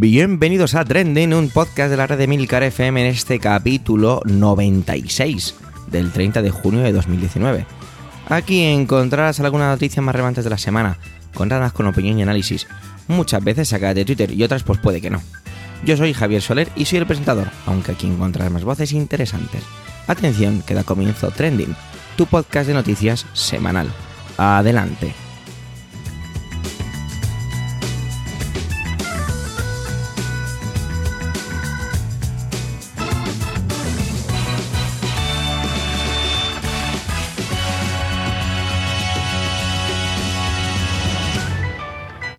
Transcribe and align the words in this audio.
Bienvenidos 0.00 0.74
a 0.76 0.82
Trending, 0.86 1.34
un 1.34 1.50
podcast 1.50 1.90
de 1.90 1.98
la 1.98 2.06
red 2.06 2.16
de 2.16 2.26
Milcar 2.26 2.62
FM 2.62 3.02
en 3.02 3.06
este 3.08 3.38
capítulo 3.38 4.22
96 4.24 5.54
del 5.90 6.10
30 6.10 6.40
de 6.40 6.50
junio 6.50 6.80
de 6.80 6.90
2019. 6.90 7.66
Aquí 8.30 8.62
encontrarás 8.62 9.40
algunas 9.40 9.68
noticias 9.68 10.02
más 10.02 10.14
relevantes 10.14 10.44
de 10.44 10.48
la 10.48 10.56
semana, 10.56 10.96
contadas 11.34 11.74
con 11.74 11.86
opinión 11.86 12.18
y 12.18 12.22
análisis, 12.22 12.66
muchas 13.08 13.44
veces 13.44 13.68
sacadas 13.68 13.94
de 13.94 14.06
Twitter 14.06 14.32
y 14.32 14.42
otras 14.42 14.62
pues 14.62 14.78
puede 14.78 15.02
que 15.02 15.10
no. 15.10 15.20
Yo 15.84 15.98
soy 15.98 16.14
Javier 16.14 16.40
Soler 16.40 16.70
y 16.76 16.86
soy 16.86 17.00
el 17.00 17.06
presentador, 17.06 17.48
aunque 17.66 17.92
aquí 17.92 18.06
encontrarás 18.06 18.50
más 18.50 18.64
voces 18.64 18.92
interesantes. 18.92 19.62
Atención, 20.06 20.62
que 20.62 20.72
da 20.72 20.82
comienzo 20.82 21.30
Trending, 21.30 21.76
tu 22.16 22.24
podcast 22.24 22.68
de 22.68 22.72
noticias 22.72 23.26
semanal. 23.34 23.90
Adelante. 24.38 25.12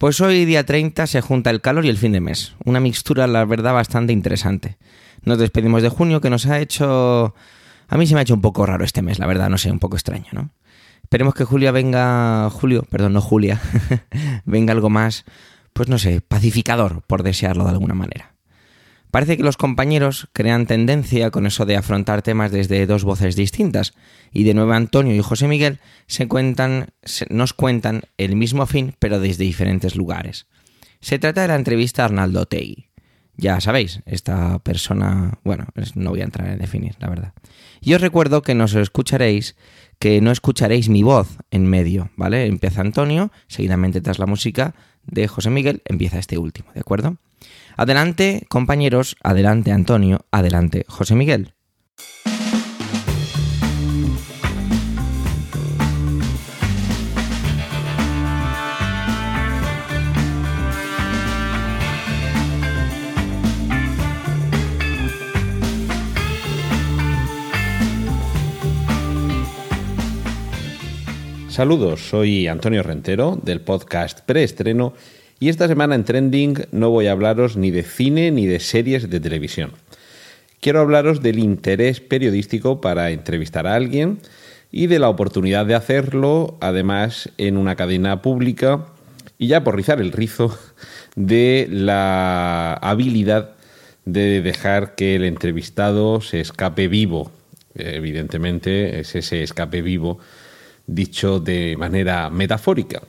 Pues 0.02 0.20
hoy, 0.20 0.46
día 0.46 0.66
30, 0.66 1.06
se 1.06 1.22
junta 1.22 1.52
el 1.52 1.62
calor 1.62 1.86
y 1.86 1.90
el 1.90 1.96
fin 1.96 2.12
de 2.12 2.22
mes. 2.22 2.56
Una 2.66 2.80
mixtura, 2.80 3.28
la 3.28 3.46
verdad, 3.46 3.72
bastante 3.72 4.12
interesante. 4.12 4.80
Nos 5.22 5.38
despedimos 5.38 5.84
de 5.84 5.90
junio, 5.90 6.22
que 6.22 6.32
nos 6.32 6.48
ha 6.48 6.60
hecho... 6.60 7.36
A 7.88 7.98
mí 7.98 8.08
se 8.08 8.16
me 8.16 8.20
ha 8.22 8.24
hecho 8.24 8.34
un 8.34 8.42
poco 8.42 8.66
raro 8.66 8.84
este 8.84 9.04
mes, 9.04 9.20
la 9.20 9.28
verdad, 9.28 9.48
no 9.52 9.60
sé, 9.60 9.72
un 9.72 9.78
poco 9.78 9.98
extraño, 9.98 10.26
¿no? 10.32 10.50
Esperemos 11.04 11.36
que 11.36 11.44
Julia 11.44 11.72
venga... 11.72 12.50
Julio, 12.50 12.84
perdón, 12.90 13.14
no 13.14 13.22
Julia. 13.22 13.62
venga 14.46 14.74
algo 14.74 14.90
más, 14.90 15.24
pues 15.72 15.88
no 15.88 16.00
sé, 16.00 16.20
pacificador, 16.20 17.04
por 17.04 17.22
desearlo 17.22 17.66
de 17.66 17.70
alguna 17.70 17.94
manera. 17.94 18.31
Parece 19.12 19.36
que 19.36 19.44
los 19.44 19.58
compañeros 19.58 20.30
crean 20.32 20.66
tendencia 20.66 21.32
con 21.32 21.46
eso 21.46 21.66
de 21.66 21.76
afrontar 21.76 22.22
temas 22.22 22.52
desde 22.52 22.86
dos 22.88 23.04
voces 23.04 23.36
distintas, 23.36 23.94
y 24.32 24.46
de 24.46 24.54
nuevo 24.54 24.72
Antonio 24.72 25.14
y 25.14 25.22
José 25.22 25.48
Miguel 25.48 25.80
se 26.08 26.28
cuentan, 26.30 26.88
nos 27.30 27.54
cuentan 27.54 28.04
el 28.18 28.38
mismo 28.38 28.66
fin, 28.66 28.96
pero 29.00 29.20
desde 29.20 29.44
diferentes 29.44 29.96
lugares. 29.98 30.48
Se 31.02 31.20
trata 31.20 31.42
de 31.42 31.50
la 31.50 31.56
entrevista 31.56 32.04
a 32.04 32.06
Arnaldo 32.06 32.46
Tegui. 32.46 32.88
Ya 33.36 33.60
sabéis, 33.60 34.02
esta 34.06 34.60
persona, 34.60 35.40
bueno, 35.44 35.66
no 35.96 36.12
voy 36.12 36.22
a 36.22 36.26
entrar 36.26 36.48
en 36.48 36.60
definir, 36.60 36.96
la 37.00 37.10
verdad. 37.10 37.34
Y 37.82 37.94
os 37.94 38.02
recuerdo 38.02 38.44
que 38.44 38.56
nos 38.56 38.76
escucharéis, 38.76 39.56
que 40.00 40.22
no 40.22 40.32
escucharéis 40.32 40.90
mi 40.90 41.04
voz 41.04 41.38
en 41.50 41.66
medio, 41.66 42.12
¿vale? 42.16 42.46
Empieza 42.46 42.82
Antonio, 42.82 43.32
seguidamente 43.48 44.00
tras 44.00 44.20
la 44.20 44.26
música 44.26 44.76
de 45.06 45.28
José 45.28 45.50
Miguel, 45.50 45.82
empieza 45.86 46.20
este 46.20 46.38
último, 46.38 46.70
¿de 46.74 46.82
acuerdo? 46.82 47.18
Adelante, 47.78 48.46
compañeros, 48.50 49.16
adelante, 49.24 49.72
Antonio, 49.72 50.26
adelante, 50.32 50.86
José 50.88 51.16
Miguel. 51.16 51.54
Saludos, 71.62 72.10
soy 72.10 72.48
Antonio 72.48 72.82
Rentero 72.82 73.38
del 73.44 73.62
podcast 73.62 74.22
Preestreno 74.22 74.94
y 75.42 75.50
esta 75.50 75.68
semana 75.68 75.96
en 75.96 76.04
Trending 76.04 76.68
no 76.72 76.92
voy 76.92 77.08
a 77.08 77.14
hablaros 77.14 77.58
ni 77.58 77.72
de 77.72 77.82
cine 77.82 78.30
ni 78.30 78.46
de 78.46 78.60
series 78.60 79.10
de 79.10 79.20
televisión. 79.20 79.72
Quiero 80.60 80.82
hablaros 80.82 81.24
del 81.24 81.40
interés 81.40 82.00
periodístico 82.00 82.80
para 82.80 83.10
entrevistar 83.10 83.66
a 83.66 83.74
alguien 83.74 84.20
y 84.72 84.86
de 84.86 85.00
la 85.00 85.10
oportunidad 85.10 85.66
de 85.66 85.74
hacerlo, 85.74 86.60
además, 86.62 87.32
en 87.40 87.58
una 87.58 87.76
cadena 87.76 88.22
pública 88.22 88.86
y 89.40 89.48
ya 89.48 89.64
por 89.64 89.76
rizar 89.76 90.00
el 90.00 90.12
rizo 90.12 90.56
de 91.16 91.68
la 91.72 92.74
habilidad 92.76 93.56
de 94.06 94.44
dejar 94.44 94.94
que 94.94 95.16
el 95.16 95.24
entrevistado 95.24 96.22
se 96.22 96.40
escape 96.40 96.88
vivo. 96.88 97.32
Evidentemente 97.74 99.00
es 99.00 99.16
ese 99.16 99.42
escape 99.42 99.82
vivo 99.82 100.20
dicho 100.86 101.40
de 101.40 101.76
manera 101.80 102.30
metafórica. 102.30 103.02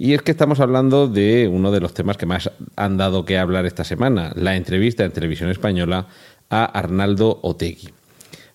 Y 0.00 0.14
es 0.14 0.22
que 0.22 0.30
estamos 0.30 0.60
hablando 0.60 1.08
de 1.08 1.48
uno 1.48 1.72
de 1.72 1.80
los 1.80 1.92
temas 1.92 2.16
que 2.16 2.24
más 2.24 2.52
han 2.76 2.96
dado 2.96 3.24
que 3.24 3.36
hablar 3.36 3.66
esta 3.66 3.82
semana, 3.82 4.32
la 4.36 4.54
entrevista 4.54 5.04
en 5.04 5.10
televisión 5.10 5.50
española 5.50 6.06
a 6.48 6.64
Arnaldo 6.64 7.40
Otegui. 7.42 7.88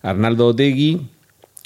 Arnaldo 0.00 0.46
Otegui 0.48 1.06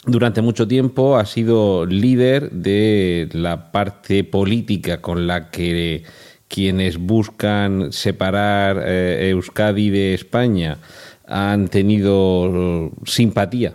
durante 0.04 0.42
mucho 0.42 0.66
tiempo 0.66 1.16
ha 1.16 1.24
sido 1.26 1.86
líder 1.86 2.50
de 2.50 3.28
la 3.32 3.70
parte 3.70 4.24
política 4.24 5.00
con 5.00 5.28
la 5.28 5.50
que 5.50 6.02
quienes 6.48 6.98
buscan 6.98 7.92
separar 7.92 8.82
eh, 8.84 9.28
Euskadi 9.30 9.90
de 9.90 10.14
España 10.14 10.78
han 11.24 11.68
tenido 11.68 12.90
simpatía 13.04 13.74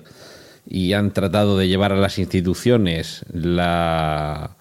y 0.67 0.93
han 0.93 1.11
tratado 1.11 1.57
de 1.57 1.69
llevar 1.69 1.93
a 1.93 1.97
las 1.97 2.19
instituciones 2.19 3.23
la 3.31 4.57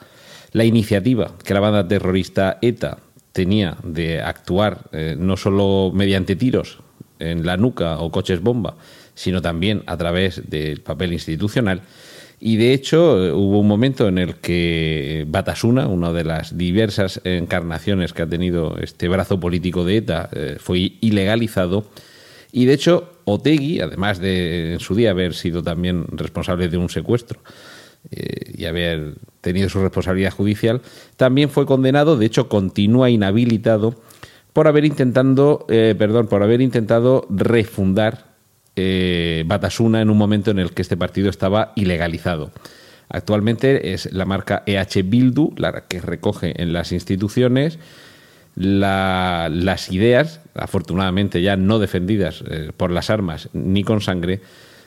la 0.53 0.65
iniciativa 0.65 1.33
que 1.45 1.55
la 1.55 1.61
banda 1.61 1.87
terrorista 1.87 2.59
ETA 2.61 2.99
tenía 3.33 3.77
de 3.83 4.21
actuar 4.21 4.91
eh, 4.93 5.17
no 5.19 5.37
solo 5.37 5.91
mediante 5.95 6.37
tiros 6.37 6.79
en 7.19 7.47
la 7.47 7.57
nuca 7.57 7.99
o 7.99 8.11
coches 8.11 8.41
bomba, 8.41 8.77
sino 9.15 9.41
también 9.41 9.83
a 9.87 9.97
través 9.97 10.49
del 10.51 10.81
papel 10.81 11.13
institucional. 11.13 11.83
Y 12.45 12.57
de 12.57 12.73
hecho 12.73 13.25
eh, 13.25 13.33
hubo 13.33 13.61
un 13.61 13.69
momento 13.69 14.09
en 14.09 14.19
el 14.19 14.35
que 14.35 15.25
Batasuna, 15.29 15.87
una 15.87 16.13
de 16.13 16.25
las 16.25 16.59
diversas 16.59 17.21
encarnaciones 17.23 18.13
que 18.13 18.23
ha 18.23 18.27
tenido 18.27 18.77
este 18.79 19.09
brazo 19.09 19.39
político 19.39 19.85
de 19.85 19.99
ETA, 19.99 20.29
eh, 20.33 20.57
fue 20.59 20.95
ilegalizado. 21.01 21.87
Y 22.51 22.65
de 22.65 22.75
hecho 22.75 23.13
Otegui, 23.25 23.81
además 23.81 24.19
de 24.19 24.73
en 24.75 24.81
su 24.81 24.97
día 24.97 25.13
haber 25.13 25.35
sido 25.35 25.63
también 25.63 26.05
responsable 26.11 26.69
de 26.69 26.77
un 26.77 26.89
secuestro, 26.89 27.39
eh, 28.11 28.55
y 28.59 28.65
haber 28.65 29.15
tenido 29.43 29.69
su 29.69 29.83
responsabilidad 29.83 30.33
judicial, 30.33 30.81
también 31.17 31.51
fue 31.51 31.67
condenado, 31.67 32.17
de 32.17 32.25
hecho 32.25 32.49
continúa 32.49 33.11
inhabilitado 33.11 33.95
por 34.55 34.69
haber 34.69 34.85
intentando, 34.85 35.67
eh, 35.69 35.95
perdón, 35.99 36.29
por 36.29 36.43
haber 36.43 36.63
intentado 36.63 37.27
refundar 37.29 38.33
eh, 38.77 39.45
Batasuna 39.47 40.01
en 40.01 40.09
un 40.09 40.17
momento 40.17 40.51
en 40.51 40.59
el 40.59 40.73
que 40.73 40.83
este 40.83 40.97
partido 40.97 41.29
estaba 41.29 41.73
ilegalizado. 41.77 42.53
Actualmente 43.09 43.93
es 43.93 44.11
la 44.13 44.25
marca 44.25 44.63
EH 44.65 45.03
Bildu 45.03 45.53
la 45.57 45.85
que 45.87 46.01
recoge 46.01 46.63
en 46.63 46.73
las 46.73 46.93
instituciones 46.93 47.79
las 48.55 49.91
ideas, 49.91 50.41
afortunadamente 50.55 51.41
ya 51.41 51.57
no 51.57 51.79
defendidas 51.79 52.45
por 52.77 52.91
las 52.91 53.09
armas 53.09 53.49
ni 53.55 53.83
con 53.83 54.03
sangre, 54.03 54.41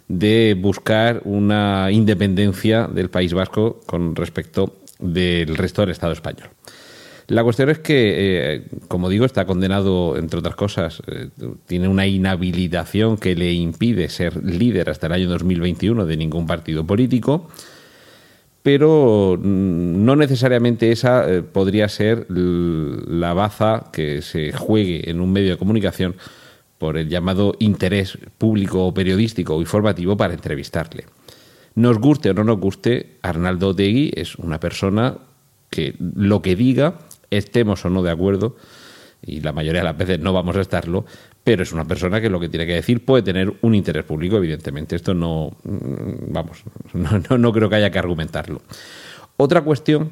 de 0.08 0.56
buscar 0.60 1.22
una 1.26 1.90
independencia 1.92 2.88
del 2.88 3.10
País 3.10 3.34
Vasco 3.34 3.82
con 3.86 4.16
respecto 4.16 4.78
del 5.00 5.56
resto 5.56 5.82
del 5.82 5.92
Estado 5.92 6.14
español. 6.14 6.50
La 7.28 7.44
cuestión 7.44 7.70
es 7.70 7.80
que, 7.80 8.14
eh, 8.54 8.64
como 8.88 9.10
digo, 9.10 9.26
está 9.26 9.46
condenado, 9.46 10.16
entre 10.16 10.40
otras 10.40 10.56
cosas, 10.56 11.02
eh, 11.08 11.30
tiene 11.66 11.88
una 11.88 12.06
inhabilitación 12.06 13.18
que 13.18 13.36
le 13.36 13.52
impide 13.52 14.10
ser 14.10 14.44
líder 14.44 14.92
hasta 14.92 15.08
el 15.08 15.14
año 15.14 15.30
2021 15.30 16.06
de 16.06 16.18
ningún 16.18 16.46
partido 16.46 16.86
político, 16.86 17.50
pero 18.62 19.40
mm, 19.42 20.06
no 20.06 20.16
necesariamente 20.16 20.92
esa 20.92 21.28
eh, 21.28 21.42
podría 21.42 21.90
ser 21.90 22.28
la 22.30 23.34
baza 23.34 23.86
que 23.92 24.22
se 24.22 24.52
juegue 24.52 25.10
en 25.10 25.20
un 25.20 25.32
medio 25.32 25.50
de 25.50 25.58
comunicación 25.58 26.16
por 26.86 27.00
el 27.00 27.10
llamado 27.10 27.56
interés 27.58 28.16
público, 28.38 28.94
periodístico 28.94 29.56
o 29.56 29.60
informativo 29.60 30.16
para 30.16 30.36
entrevistarle. 30.36 31.06
Nos 31.74 31.98
guste 31.98 32.30
o 32.30 32.36
no 32.36 32.44
nos 32.44 32.60
guste, 32.60 33.18
Arnaldo 33.24 33.70
Otegui 33.70 34.14
es 34.14 34.36
una 34.36 34.60
persona 34.60 35.18
que 35.72 35.96
lo 35.98 36.44
que 36.44 36.56
diga, 36.56 37.00
estemos 37.32 37.84
o 37.86 37.90
no 37.90 38.04
de 38.04 38.12
acuerdo, 38.12 38.56
y 39.26 39.42
la 39.42 39.52
mayoría 39.52 39.82
de 39.82 39.86
las 39.86 39.98
veces 39.98 40.20
no 40.20 40.32
vamos 40.32 40.56
a 40.58 40.62
estarlo, 40.62 41.06
pero 41.44 41.64
es 41.64 41.74
una 41.74 41.86
persona 41.86 42.22
que 42.22 42.30
lo 42.30 42.40
que 42.40 42.50
tiene 42.50 42.68
que 42.68 42.76
decir 42.76 43.04
puede 43.04 43.24
tener 43.24 43.52
un 43.64 43.74
interés 43.74 44.06
público, 44.06 44.38
evidentemente. 44.38 44.96
Esto 44.96 45.16
no, 45.16 45.58
mm, 45.64 46.32
vamos, 46.32 46.62
no, 46.94 47.38
no 47.40 47.52
creo 47.52 47.68
que 47.68 47.78
haya 47.78 47.90
que 47.90 47.98
argumentarlo. 47.98 48.62
Otra 49.38 49.64
cuestión 49.64 50.12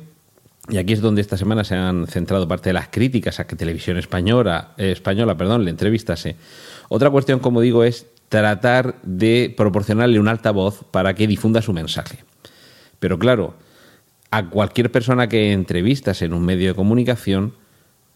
y 0.70 0.78
aquí 0.78 0.94
es 0.94 1.02
donde 1.02 1.22
esta 1.22 1.38
semana 1.38 1.64
se 1.64 1.76
han 1.76 2.08
centrado 2.08 2.48
parte 2.48 2.70
de 2.70 2.74
las 2.74 2.88
críticas 2.88 3.40
a 3.40 3.48
que 3.48 3.56
Televisión 3.56 3.98
Española, 3.98 4.74
eh, 4.78 4.92
española 4.92 5.36
perdón, 5.36 5.66
le 5.66 5.72
entrevistase. 5.72 6.38
Otra 6.88 7.10
cuestión, 7.10 7.40
como 7.40 7.60
digo, 7.60 7.84
es 7.84 8.08
tratar 8.30 8.96
de 9.04 9.54
proporcionarle 9.56 10.20
un 10.20 10.28
altavoz 10.28 10.84
para 10.90 11.14
que 11.16 11.28
difunda 11.28 11.62
su 11.62 11.74
mensaje. 11.74 12.24
Pero 13.00 13.20
claro, 13.20 13.56
a 14.32 14.50
cualquier 14.50 14.92
persona 14.92 15.28
que 15.28 15.52
entrevistas 15.52 16.22
en 16.22 16.34
un 16.34 16.46
medio 16.46 16.70
de 16.70 16.76
comunicación, 16.76 17.56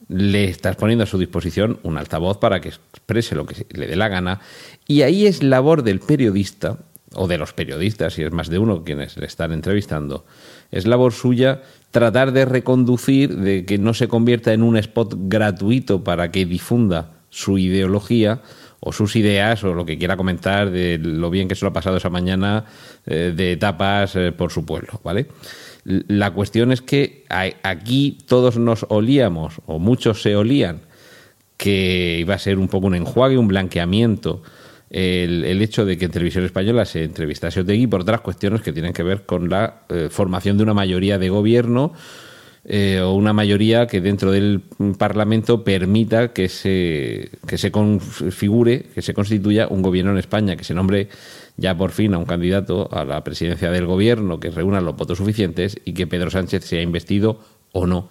le 0.08 0.46
estás 0.46 0.78
poniendo 0.78 1.04
a 1.04 1.08
su 1.08 1.18
disposición 1.18 1.80
un 1.84 1.98
altavoz 1.98 2.38
para 2.38 2.62
que 2.62 2.70
exprese 2.70 3.36
lo 3.36 3.46
que 3.46 3.66
le 3.78 3.88
dé 3.88 3.96
la 3.98 4.08
gana. 4.08 4.40
Y 4.88 5.02
ahí 5.02 5.28
es 5.28 5.44
labor 5.44 5.84
del 5.84 6.00
periodista, 6.00 6.78
o 7.14 7.28
de 7.28 7.38
los 7.38 7.54
periodistas, 7.54 8.14
si 8.14 8.24
es 8.24 8.32
más 8.32 8.50
de 8.50 8.60
uno 8.60 8.84
quienes 8.84 9.18
le 9.18 9.26
están 9.26 9.52
entrevistando, 9.52 10.26
es 10.72 10.86
labor 10.86 11.14
suya 11.14 11.62
tratar 11.92 12.31
de 12.31 12.46
reconducir, 12.46 13.36
de 13.38 13.66
que 13.66 13.78
no 13.78 13.94
se 13.94 14.08
convierta 14.08 14.54
en 14.54 14.62
un 14.62 14.78
spot 14.78 15.16
gratuito 15.18 16.04
para 16.04 16.31
que 16.31 16.46
difunda 16.46 17.12
su 17.30 17.58
ideología 17.58 18.42
o 18.80 18.92
sus 18.92 19.16
ideas 19.16 19.64
o 19.64 19.74
lo 19.74 19.86
que 19.86 19.98
quiera 19.98 20.18
comentar 20.18 20.69
de 20.69 21.00
lo 21.00 21.30
bien 21.30 21.48
que 21.48 21.56
se 21.56 21.66
lo 21.66 21.69
ha 21.69 21.74
pasado 21.74 21.98
esa 21.98 22.10
mañana 22.10 22.66
eh, 23.06 23.34
de 23.36 23.54
etapas 23.54 24.16
eh, 24.16 24.31
por 24.31 24.52
su 24.52 24.66
pueblo, 24.66 25.02
¿vale? 25.04 25.28
La 25.84 26.31
cuestión 26.31 26.72
es 26.72 26.81
que 26.81 27.24
aquí 27.30 28.18
todos 28.28 28.58
nos 28.58 28.86
olíamos, 28.90 29.62
o 29.66 29.80
muchos 29.80 30.22
se 30.22 30.36
olían, 30.36 30.81
que 31.56 32.18
iba 32.20 32.36
a 32.36 32.40
ser 32.40 32.60
un 32.60 32.68
poco 32.68 32.88
un 32.88 32.96
enjuague, 32.96 33.38
un 33.38 33.48
blanqueamiento, 33.48 34.44
el, 34.89 35.62
hecho 35.62 35.86
de 35.86 35.98
que 35.98 36.06
en 36.06 36.12
Televisión 36.12 36.45
Española 36.45 36.86
se 36.86 37.04
entrevistase 37.04 37.62
Otegui 37.62 37.88
por 37.88 38.01
otras 38.01 38.22
cuestiones 38.22 38.62
que 38.62 38.72
tienen 38.72 38.94
que 38.94 39.04
ver 39.04 39.25
con 39.25 39.50
la 39.50 39.81
eh, 39.89 40.07
formación 40.10 40.57
de 40.57 40.63
una 40.63 40.74
mayoría 40.74 41.18
de 41.18 41.30
gobierno 41.30 41.94
eh, 42.63 43.00
o 43.01 43.13
una 43.13 43.34
mayoría 43.34 43.88
que 43.88 44.01
dentro 44.01 44.31
del 44.31 44.62
Parlamento 44.98 45.63
permita 45.63 46.34
que 46.34 46.50
se, 46.50 47.30
que 47.48 47.57
se 47.57 47.72
configure, 47.72 48.84
que 48.94 49.01
se 49.01 49.13
constituya 49.13 49.68
un 49.69 49.81
gobierno 49.81 50.12
en 50.12 50.18
España, 50.18 50.56
que 50.56 50.63
se 50.63 50.74
nombre 50.74 51.07
ya 51.56 51.78
por 51.78 51.92
fin 51.92 52.13
a 52.13 52.18
un 52.18 52.25
candidato 52.25 52.89
a 52.92 53.06
la 53.06 53.24
presidencia 53.24 53.72
del 53.72 53.86
gobierno 53.86 54.39
que 54.39 54.51
reúna 54.51 54.81
los 54.81 54.95
votos 54.95 55.18
suficientes 55.18 55.78
y 55.86 55.94
que 55.94 56.07
Pedro 56.07 56.30
Sánchez 56.30 56.66
sea 56.66 56.81
investido 56.81 57.39
o 57.72 57.88
no 57.88 58.10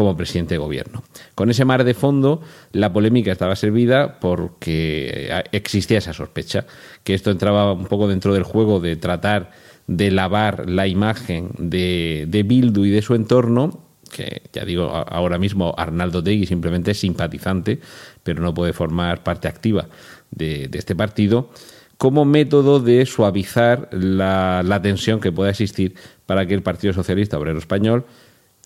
como 0.00 0.16
presidente 0.16 0.54
de 0.54 0.58
gobierno. 0.58 1.02
Con 1.34 1.50
ese 1.50 1.66
mar 1.66 1.84
de 1.84 1.92
fondo, 1.92 2.40
la 2.72 2.90
polémica 2.90 3.32
estaba 3.32 3.54
servida 3.54 4.18
porque 4.18 5.30
existía 5.52 5.98
esa 5.98 6.14
sospecha, 6.14 6.64
que 7.04 7.12
esto 7.12 7.30
entraba 7.30 7.74
un 7.74 7.84
poco 7.84 8.08
dentro 8.08 8.32
del 8.32 8.44
juego 8.44 8.80
de 8.80 8.96
tratar 8.96 9.50
de 9.86 10.10
lavar 10.10 10.70
la 10.70 10.86
imagen 10.86 11.50
de, 11.58 12.24
de 12.28 12.42
Bildu 12.44 12.86
y 12.86 12.90
de 12.90 13.02
su 13.02 13.14
entorno 13.14 13.90
que 14.10 14.42
ya 14.52 14.64
digo, 14.64 14.86
ahora 14.86 15.38
mismo 15.38 15.74
Arnaldo 15.76 16.22
Tegui 16.22 16.46
simplemente 16.46 16.92
es 16.92 16.98
simpatizante, 16.98 17.78
pero 18.24 18.42
no 18.42 18.54
puede 18.54 18.72
formar 18.72 19.22
parte 19.22 19.48
activa 19.48 19.86
de, 20.30 20.68
este 20.72 20.96
partido, 20.96 21.50
como 21.98 22.24
método 22.24 22.80
de 22.80 23.04
suavizar 23.04 23.88
la, 23.92 24.62
la, 24.64 24.82
tensión 24.82 25.20
que 25.20 25.30
pueda 25.30 25.50
existir 25.50 25.94
para 26.26 26.44
que 26.46 26.54
el 26.54 26.62
Partido 26.62 26.92
Socialista 26.92 27.38
Obrero 27.38 27.58
Español 27.58 28.04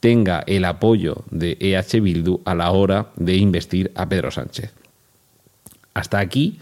tenga 0.04 0.44
el 0.46 0.66
apoyo 0.66 1.24
de 1.30 1.56
EH 1.58 1.98
Bildu 2.02 2.42
a 2.44 2.54
la 2.54 2.70
hora 2.72 3.06
de 3.16 3.36
investir 3.36 3.90
a 3.94 4.06
Pedro 4.06 4.30
Sánchez. 4.30 4.74
Hasta 5.94 6.18
aquí, 6.18 6.58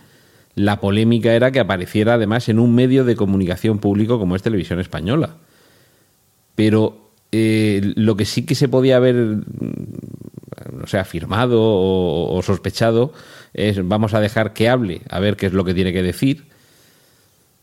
la 0.54 0.78
polémica 0.78 1.34
era 1.34 1.50
que 1.50 1.58
apareciera 1.58 2.14
además 2.14 2.48
en 2.48 2.60
un 2.60 2.72
medio 2.72 3.04
de 3.04 3.16
comunicación 3.16 3.80
público 3.80 4.20
como 4.20 4.36
es 4.36 4.42
Televisión 4.42 4.78
Española. 4.78 5.38
Pero 6.54 7.10
eh, 7.32 7.80
lo 7.96 8.16
que 8.16 8.26
sí 8.26 8.46
que 8.46 8.54
se 8.54 8.68
podía 8.68 8.98
haber, 8.98 9.16
no 9.16 10.86
sé, 10.86 11.00
afirmado 11.00 11.58
o, 11.60 12.40
sospechado 12.44 13.12
es 13.54 13.84
vamos 13.88 14.14
a 14.14 14.20
dejar 14.20 14.52
que 14.52 14.68
hable, 14.68 15.00
a 15.10 15.18
ver 15.18 15.36
qué 15.36 15.46
es 15.46 15.52
lo 15.52 15.64
que 15.64 15.74
tiene 15.74 15.92
que 15.92 16.04
decir, 16.04 16.44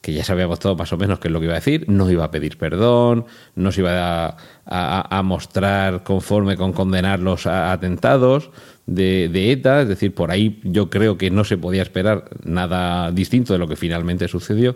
que 0.02 0.14
ya 0.14 0.24
sabíamos 0.24 0.60
todo 0.60 0.76
más 0.76 0.92
o 0.94 0.98
menos 0.98 1.20
qué 1.20 1.28
es 1.28 1.32
lo 1.32 1.40
que 1.40 1.46
iba 1.46 1.56
a 1.56 1.60
decir, 1.60 1.86
no 1.90 2.10
iba 2.10 2.24
a 2.24 2.32
pedir 2.32 2.58
perdón, 2.58 3.26
no 3.56 3.72
se 3.72 3.82
iba 3.82 4.38
a, 4.66 5.22
mostrar 5.24 6.04
conforme 6.04 6.56
con 6.56 6.74
condenar 6.74 7.20
los 7.20 7.46
atentados 7.48 8.52
de, 8.86 9.30
de, 9.30 9.52
ETA, 9.52 9.82
es 9.82 9.88
decir, 9.88 10.14
por 10.14 10.32
ahí 10.32 10.60
yo 10.64 10.90
creo 10.90 11.18
que 11.18 11.30
no 11.32 11.44
se 11.44 11.58
podía 11.58 11.82
esperar 11.82 12.30
nada 12.44 13.12
distinto 13.12 13.54
de 13.54 13.60
lo 13.60 13.68
que 13.68 13.76
finalmente 13.76 14.28
sucedió, 14.28 14.76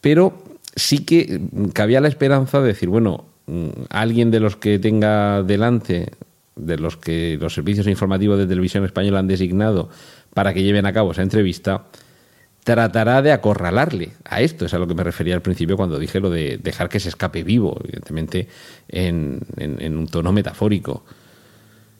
pero 0.00 0.42
sí 0.76 1.04
que 1.04 1.40
cabía 1.72 2.00
la 2.00 2.08
esperanza 2.08 2.60
de 2.60 2.68
decir, 2.68 2.88
bueno, 2.88 3.26
alguien 3.88 4.30
de 4.30 4.40
los 4.40 4.56
que 4.56 4.78
tenga 4.78 5.42
delante, 5.42 6.10
de 6.56 6.78
los 6.78 6.96
que 6.96 7.38
los 7.40 7.54
servicios 7.54 7.86
informativos 7.86 8.38
de 8.38 8.46
televisión 8.46 8.84
española 8.84 9.18
han 9.18 9.26
designado 9.26 9.88
para 10.34 10.52
que 10.52 10.62
lleven 10.62 10.86
a 10.86 10.92
cabo 10.92 11.12
esa 11.12 11.22
entrevista, 11.22 11.86
tratará 12.64 13.22
de 13.22 13.32
acorralarle 13.32 14.12
a 14.24 14.40
esto. 14.40 14.66
Es 14.66 14.74
a 14.74 14.78
lo 14.78 14.86
que 14.86 14.94
me 14.94 15.04
refería 15.04 15.34
al 15.34 15.42
principio 15.42 15.76
cuando 15.76 15.98
dije 15.98 16.20
lo 16.20 16.30
de 16.30 16.58
dejar 16.62 16.88
que 16.88 17.00
se 17.00 17.08
escape 17.08 17.42
vivo, 17.42 17.78
evidentemente 17.82 18.48
en, 18.88 19.40
un 19.96 20.06
tono 20.06 20.32
metafórico. 20.32 21.04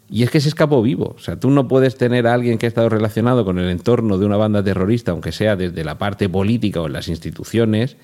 Y 0.09 0.25
es 0.25 0.31
que 0.31 0.41
se 0.41 0.49
escapó 0.49 0.83
vivo. 0.83 1.15
O 1.17 1.21
sea, 1.21 1.39
tú 1.39 1.51
no 1.51 1.69
puedes 1.69 1.97
tener 1.97 2.27
a 2.27 2.35
alguien 2.35 2.59
que 2.59 2.67
ha 2.67 2.69
estado 2.69 2.89
relacionado 2.89 3.45
con 3.45 3.59
el 3.59 3.71
entorno 3.71 4.19
de 4.19 4.27
una 4.27 4.37
banda 4.37 4.63
terrorista, 4.63 5.13
aunque 5.13 5.33
sea 5.33 5.57
desde 5.57 5.85
la 5.85 5.99
parte 5.99 6.29
política 6.29 6.81
o 6.81 6.87
en 6.87 6.95
las 6.95 7.09
instituciones, 7.09 7.97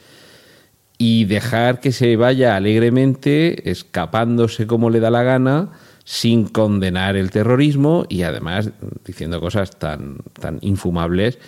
y 0.98 1.24
dejar 1.24 1.80
que 1.80 1.92
se 1.92 2.16
vaya 2.16 2.56
alegremente, 2.56 3.70
escapándose 3.70 4.66
como 4.66 4.88
le 4.88 5.00
da 5.00 5.10
la 5.10 5.24
gana, 5.24 5.72
sin 6.04 6.46
condenar 6.46 7.16
el 7.16 7.32
terrorismo 7.32 8.06
y 8.08 8.22
además 8.22 8.70
diciendo 9.04 9.40
cosas 9.40 9.76
tan, 9.76 10.18
tan 10.40 10.58
infumables 10.62 11.40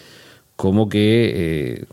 como 0.58 0.88
que 0.88 1.30
eh, 1.36 1.84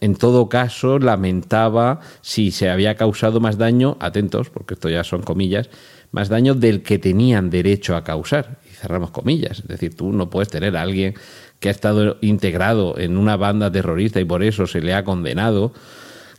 en 0.00 0.16
todo 0.16 0.48
caso 0.48 0.98
lamentaba 0.98 2.00
si 2.22 2.50
se 2.50 2.70
había 2.70 2.94
causado 2.94 3.40
más 3.40 3.58
daño, 3.58 3.98
atentos, 4.00 4.48
porque 4.48 4.72
esto 4.72 4.88
ya 4.88 5.04
son 5.04 5.20
comillas, 5.20 5.68
más 6.12 6.30
daño 6.30 6.54
del 6.54 6.82
que 6.82 6.98
tenían 6.98 7.50
derecho 7.50 7.94
a 7.94 8.04
causar. 8.04 8.56
Y 8.64 8.74
cerramos 8.74 9.10
comillas. 9.10 9.58
Es 9.58 9.68
decir, 9.68 9.94
tú 9.94 10.12
no 10.12 10.30
puedes 10.30 10.48
tener 10.48 10.78
a 10.78 10.80
alguien 10.80 11.12
que 11.60 11.68
ha 11.68 11.72
estado 11.72 12.16
integrado 12.22 12.98
en 12.98 13.18
una 13.18 13.36
banda 13.36 13.70
terrorista 13.70 14.18
y 14.18 14.24
por 14.24 14.42
eso 14.42 14.66
se 14.66 14.80
le 14.80 14.94
ha 14.94 15.04
condenado 15.04 15.74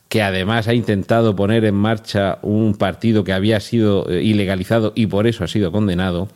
que 0.09 0.23
además 0.23 0.68
ha 0.68 0.73
intentado 0.73 1.35
poner 1.35 1.63
en 1.63 1.75
marcha 1.75 2.39
un 2.41 2.73
partido 2.73 3.23
que 3.23 3.33
había 3.33 3.59
sido 3.59 4.09
eh, 4.09 4.23
ilegalizado 4.23 4.94
y 4.95 5.06
por 5.06 5.27
eso 5.27 5.44
ha 5.44 5.47
sido 5.47 5.71
condenado. 5.71 6.27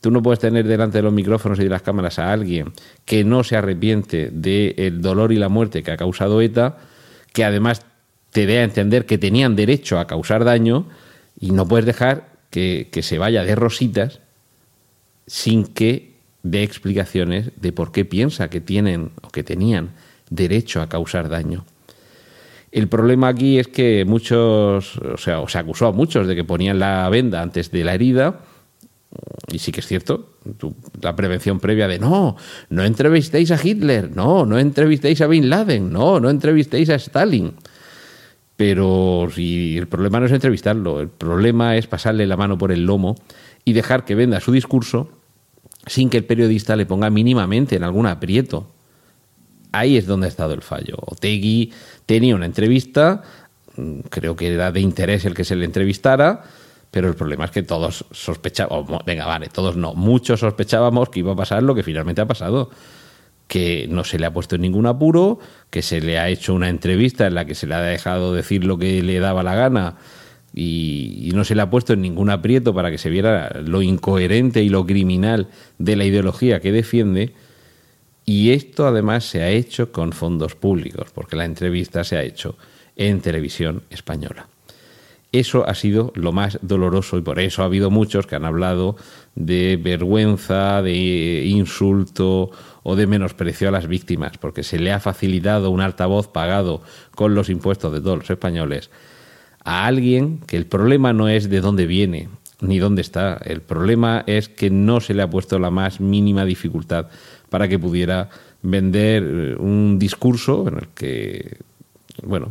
Tú 0.00 0.10
no 0.10 0.22
puedes 0.22 0.38
tener 0.38 0.66
delante 0.66 0.98
de 0.98 1.02
los 1.02 1.12
micrófonos 1.12 1.58
y 1.58 1.64
de 1.64 1.68
las 1.68 1.82
cámaras 1.82 2.18
a 2.18 2.32
alguien 2.32 2.72
que 3.04 3.24
no 3.24 3.44
se 3.44 3.56
arrepiente 3.56 4.30
del 4.30 5.02
dolor 5.02 5.32
y 5.32 5.36
la 5.36 5.48
muerte 5.48 5.82
que 5.82 5.90
ha 5.90 5.96
causado 5.96 6.40
ETA, 6.40 6.78
que 7.32 7.44
además 7.44 7.84
te 8.30 8.46
dé 8.46 8.58
a 8.58 8.64
entender 8.64 9.06
que 9.06 9.18
tenían 9.18 9.56
derecho 9.56 9.98
a 9.98 10.06
causar 10.06 10.44
daño 10.44 10.86
y 11.38 11.50
no 11.50 11.66
puedes 11.66 11.86
dejar 11.86 12.30
que, 12.50 12.88
que 12.90 13.02
se 13.02 13.18
vaya 13.18 13.44
de 13.44 13.54
rositas 13.54 14.20
sin 15.26 15.64
que 15.64 16.14
dé 16.42 16.62
explicaciones 16.62 17.50
de 17.56 17.72
por 17.72 17.92
qué 17.92 18.04
piensa 18.04 18.48
que 18.48 18.60
tienen 18.60 19.10
o 19.22 19.28
que 19.28 19.44
tenían 19.44 19.90
derecho 20.30 20.80
a 20.80 20.88
causar 20.88 21.28
daño. 21.28 21.64
El 22.72 22.88
problema 22.88 23.28
aquí 23.28 23.58
es 23.58 23.68
que 23.68 24.04
muchos, 24.04 24.96
o 24.98 25.16
sea, 25.16 25.42
se 25.48 25.58
acusó 25.58 25.88
a 25.88 25.92
muchos 25.92 26.26
de 26.26 26.36
que 26.36 26.44
ponían 26.44 26.78
la 26.78 27.08
venda 27.08 27.42
antes 27.42 27.70
de 27.70 27.84
la 27.84 27.94
herida. 27.94 28.40
Y 29.50 29.58
sí 29.58 29.72
que 29.72 29.80
es 29.80 29.86
cierto, 29.86 30.36
la 31.02 31.16
prevención 31.16 31.58
previa 31.58 31.88
de 31.88 31.98
no, 31.98 32.36
no 32.68 32.84
entrevistéis 32.84 33.50
a 33.50 33.58
Hitler, 33.60 34.14
no, 34.14 34.46
no 34.46 34.58
entrevistéis 34.58 35.20
a 35.20 35.26
Bin 35.26 35.50
Laden, 35.50 35.92
no, 35.92 36.20
no 36.20 36.30
entrevistéis 36.30 36.90
a 36.90 36.94
Stalin. 36.94 37.54
Pero 38.56 39.28
si 39.34 39.76
el 39.76 39.88
problema 39.88 40.20
no 40.20 40.26
es 40.26 40.32
entrevistarlo, 40.32 41.00
el 41.00 41.08
problema 41.08 41.76
es 41.76 41.86
pasarle 41.86 42.26
la 42.26 42.36
mano 42.36 42.58
por 42.58 42.70
el 42.70 42.84
lomo 42.84 43.16
y 43.64 43.72
dejar 43.72 44.04
que 44.04 44.14
venda 44.14 44.38
su 44.38 44.52
discurso 44.52 45.10
sin 45.86 46.10
que 46.10 46.18
el 46.18 46.24
periodista 46.24 46.76
le 46.76 46.86
ponga 46.86 47.10
mínimamente 47.10 47.76
en 47.76 47.84
algún 47.84 48.06
aprieto. 48.06 48.70
Ahí 49.72 49.96
es 49.96 50.06
donde 50.06 50.26
ha 50.26 50.28
estado 50.28 50.52
el 50.54 50.62
fallo. 50.62 50.96
Otegui 51.00 51.72
tenía 52.06 52.36
una 52.36 52.46
entrevista, 52.46 53.22
mm, 53.76 54.00
creo 54.10 54.36
que 54.36 54.52
era 54.52 54.70
de 54.70 54.80
interés 54.80 55.24
el 55.24 55.34
que 55.34 55.44
se 55.44 55.56
le 55.56 55.64
entrevistara, 55.64 56.44
pero 56.90 57.08
el 57.08 57.14
problema 57.14 57.44
es 57.44 57.50
que 57.50 57.62
todos 57.62 58.04
sospechaban, 58.10 58.84
venga, 59.06 59.26
vale, 59.26 59.48
todos 59.48 59.76
no, 59.76 59.94
muchos 59.94 60.40
sospechábamos 60.40 61.08
que 61.08 61.20
iba 61.20 61.32
a 61.32 61.36
pasar 61.36 61.62
lo 61.62 61.74
que 61.74 61.82
finalmente 61.82 62.20
ha 62.20 62.26
pasado, 62.26 62.70
que 63.46 63.86
no 63.88 64.04
se 64.04 64.18
le 64.18 64.26
ha 64.26 64.32
puesto 64.32 64.56
en 64.56 64.62
ningún 64.62 64.86
apuro, 64.86 65.38
que 65.70 65.82
se 65.82 66.00
le 66.00 66.18
ha 66.18 66.28
hecho 66.28 66.54
una 66.54 66.68
entrevista 66.68 67.26
en 67.26 67.34
la 67.34 67.44
que 67.44 67.54
se 67.54 67.66
le 67.66 67.74
ha 67.74 67.80
dejado 67.80 68.32
decir 68.34 68.64
lo 68.64 68.78
que 68.78 69.02
le 69.02 69.18
daba 69.18 69.42
la 69.42 69.54
gana 69.54 69.96
y, 70.54 71.18
y 71.22 71.32
no 71.32 71.44
se 71.44 71.54
le 71.54 71.62
ha 71.62 71.70
puesto 71.70 71.92
en 71.92 72.02
ningún 72.02 72.30
aprieto 72.30 72.74
para 72.74 72.90
que 72.90 72.98
se 72.98 73.10
viera 73.10 73.60
lo 73.64 73.82
incoherente 73.82 74.62
y 74.62 74.68
lo 74.68 74.86
criminal 74.86 75.48
de 75.78 75.96
la 75.96 76.04
ideología 76.04 76.60
que 76.60 76.72
defiende 76.72 77.34
y 78.30 78.52
esto 78.52 78.86
además 78.86 79.24
se 79.24 79.42
ha 79.42 79.50
hecho 79.50 79.90
con 79.90 80.12
fondos 80.12 80.54
públicos, 80.54 81.10
porque 81.12 81.34
la 81.34 81.44
entrevista 81.44 82.04
se 82.04 82.16
ha 82.16 82.22
hecho 82.22 82.56
en 82.94 83.20
televisión 83.20 83.82
española. 83.90 84.46
Eso 85.32 85.66
ha 85.68 85.74
sido 85.74 86.12
lo 86.16 86.32
más 86.32 86.58
doloroso 86.62 87.16
y 87.16 87.22
por 87.22 87.38
eso 87.38 87.62
ha 87.62 87.66
habido 87.66 87.90
muchos 87.90 88.26
que 88.26 88.34
han 88.34 88.44
hablado 88.44 88.96
de 89.36 89.78
vergüenza, 89.80 90.82
de 90.82 91.44
insulto 91.46 92.50
o 92.82 92.96
de 92.96 93.06
menosprecio 93.06 93.68
a 93.68 93.72
las 93.72 93.86
víctimas, 93.86 94.38
porque 94.38 94.64
se 94.64 94.80
le 94.80 94.92
ha 94.92 94.98
facilitado 94.98 95.70
un 95.70 95.80
altavoz 95.80 96.26
pagado 96.28 96.82
con 97.14 97.34
los 97.34 97.48
impuestos 97.48 97.92
de 97.92 98.00
todos 98.00 98.18
los 98.18 98.30
españoles 98.30 98.90
a 99.64 99.86
alguien 99.86 100.38
que 100.46 100.56
el 100.56 100.66
problema 100.66 101.12
no 101.12 101.28
es 101.28 101.50
de 101.50 101.60
dónde 101.60 101.86
viene 101.86 102.28
ni 102.60 102.78
dónde 102.78 103.02
está. 103.02 103.40
El 103.44 103.62
problema 103.62 104.22
es 104.26 104.48
que 104.48 104.70
no 104.70 105.00
se 105.00 105.14
le 105.14 105.22
ha 105.22 105.30
puesto 105.30 105.58
la 105.58 105.70
más 105.70 106.00
mínima 106.00 106.44
dificultad 106.44 107.06
para 107.48 107.68
que 107.68 107.78
pudiera 107.78 108.28
vender 108.62 109.22
eh, 109.22 109.56
un 109.56 109.98
discurso 109.98 110.68
en 110.68 110.74
el 110.74 110.88
que, 110.88 111.58
bueno, 112.22 112.48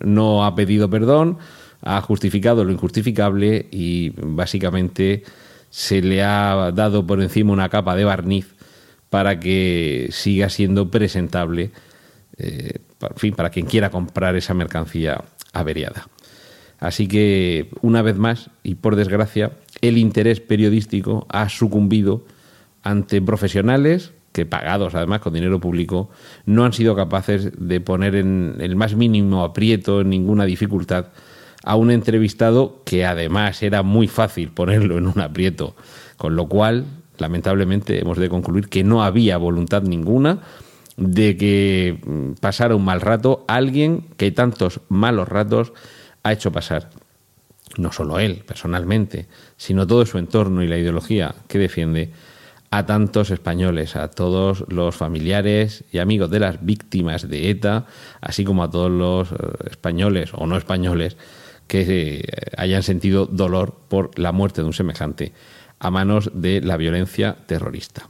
no 0.00 0.44
ha 0.44 0.54
pedido 0.54 0.90
perdón, 0.90 1.38
ha 1.82 2.00
justificado 2.00 2.64
lo 2.64 2.72
injustificable 2.72 3.66
y 3.70 4.12
básicamente 4.16 5.24
se 5.70 6.02
le 6.02 6.22
ha 6.22 6.72
dado 6.74 7.06
por 7.06 7.20
encima 7.20 7.52
una 7.52 7.68
capa 7.68 7.96
de 7.96 8.04
barniz 8.04 8.54
para 9.10 9.38
que 9.40 10.08
siga 10.10 10.48
siendo 10.48 10.90
presentable, 10.90 11.70
eh, 12.38 12.80
en 13.00 13.16
fin, 13.16 13.34
para 13.34 13.50
quien 13.50 13.66
quiera 13.66 13.90
comprar 13.90 14.36
esa 14.36 14.54
mercancía 14.54 15.24
averiada. 15.52 16.08
Así 16.78 17.08
que, 17.08 17.70
una 17.80 18.02
vez 18.02 18.16
más, 18.16 18.50
y 18.62 18.74
por 18.74 18.96
desgracia, 18.96 19.52
el 19.80 19.98
interés 19.98 20.40
periodístico 20.40 21.26
ha 21.30 21.48
sucumbido 21.48 22.24
ante 22.82 23.22
profesionales 23.22 24.12
que, 24.32 24.44
pagados 24.44 24.94
además 24.94 25.20
con 25.20 25.32
dinero 25.32 25.60
público, 25.60 26.10
no 26.44 26.64
han 26.66 26.74
sido 26.74 26.94
capaces 26.94 27.52
de 27.58 27.80
poner 27.80 28.14
en 28.14 28.56
el 28.60 28.76
más 28.76 28.94
mínimo 28.94 29.42
aprieto, 29.42 30.02
en 30.02 30.10
ninguna 30.10 30.44
dificultad, 30.44 31.06
a 31.66 31.74
un 31.74 31.90
entrevistado 31.90 32.80
que 32.84 33.04
además 33.04 33.60
era 33.62 33.82
muy 33.82 34.06
fácil 34.06 34.50
ponerlo 34.50 34.98
en 34.98 35.08
un 35.08 35.20
aprieto. 35.20 35.74
Con 36.16 36.36
lo 36.36 36.48
cual, 36.48 36.86
lamentablemente, 37.18 38.00
hemos 38.00 38.18
de 38.18 38.28
concluir 38.28 38.68
que 38.68 38.84
no 38.84 39.02
había 39.02 39.36
voluntad 39.36 39.82
ninguna 39.82 40.42
de 40.96 41.36
que 41.36 41.98
mm, 42.06 42.40
pasara 42.40 42.76
un 42.76 42.84
mal 42.84 43.00
rato 43.00 43.44
alguien 43.48 44.06
que 44.16 44.30
tantos 44.30 44.80
malos 44.88 45.28
ratos 45.28 45.72
ha 46.22 46.32
hecho 46.32 46.52
pasar. 46.52 46.88
No 47.76 47.90
solo 47.90 48.20
él, 48.20 48.44
personalmente, 48.46 49.26
sino 49.56 49.88
todo 49.88 50.06
su 50.06 50.18
entorno 50.18 50.62
y 50.62 50.68
la 50.68 50.78
ideología 50.78 51.34
que 51.48 51.58
defiende 51.58 52.12
a 52.70 52.86
tantos 52.86 53.30
españoles, 53.30 53.96
a 53.96 54.08
todos 54.08 54.64
los 54.68 54.94
familiares 54.94 55.84
y 55.90 55.98
amigos 55.98 56.30
de 56.30 56.40
las 56.40 56.64
víctimas 56.64 57.28
de 57.28 57.50
ETA, 57.50 57.86
así 58.20 58.44
como 58.44 58.62
a 58.62 58.70
todos 58.70 58.90
los 58.90 59.32
eh, 59.32 59.36
españoles 59.68 60.30
o 60.32 60.46
no 60.46 60.56
españoles 60.56 61.16
que 61.66 61.84
eh, 61.88 62.22
hayan 62.56 62.82
sentido 62.82 63.26
dolor 63.26 63.74
por 63.88 64.18
la 64.18 64.32
muerte 64.32 64.60
de 64.62 64.66
un 64.66 64.72
semejante 64.72 65.32
a 65.78 65.90
manos 65.90 66.30
de 66.34 66.60
la 66.60 66.76
violencia 66.76 67.36
terrorista. 67.46 68.08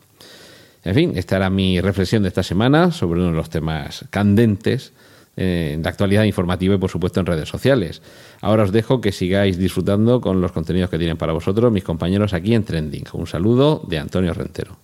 En 0.85 0.95
fin, 0.95 1.13
esta 1.17 1.37
era 1.37 1.51
mi 1.51 1.81
reflexión 1.81 2.23
de 2.23 2.29
esta 2.29 2.45
semana 2.45 2.93
sobre 2.93 3.21
uno 3.21 3.31
de 3.31 3.37
los 3.37 3.51
temas 3.51 4.05
candentes 4.11 4.93
eh, 5.37 5.73
en 5.75 5.83
la 5.83 5.91
actualidad 5.91 6.25
informativa 6.25 6.77
y 6.77 6.79
por 6.79 6.91
supuesto 6.91 7.19
en 7.19 7.27
redes 7.27 7.49
sociales. 7.49 8.03
Ahora 8.41 8.63
os 8.63 8.73
dejo 8.73 9.01
que 9.01 9.11
sigáis 9.11 9.59
disfrutando 9.59 10.21
con 10.21 10.41
los 10.41 10.53
contenidos 10.53 10.89
que 10.89 10.99
tienen 10.99 11.17
para 11.17 11.33
vosotros 11.33 11.73
mis 11.73 11.85
compañeros 11.85 12.35
aquí 12.35 12.55
en 12.55 12.65
Trending. 12.65 13.05
Un 13.15 13.27
saludo 13.27 13.83
de 13.89 13.99
Antonio 13.99 14.33
Rentero. 14.33 14.79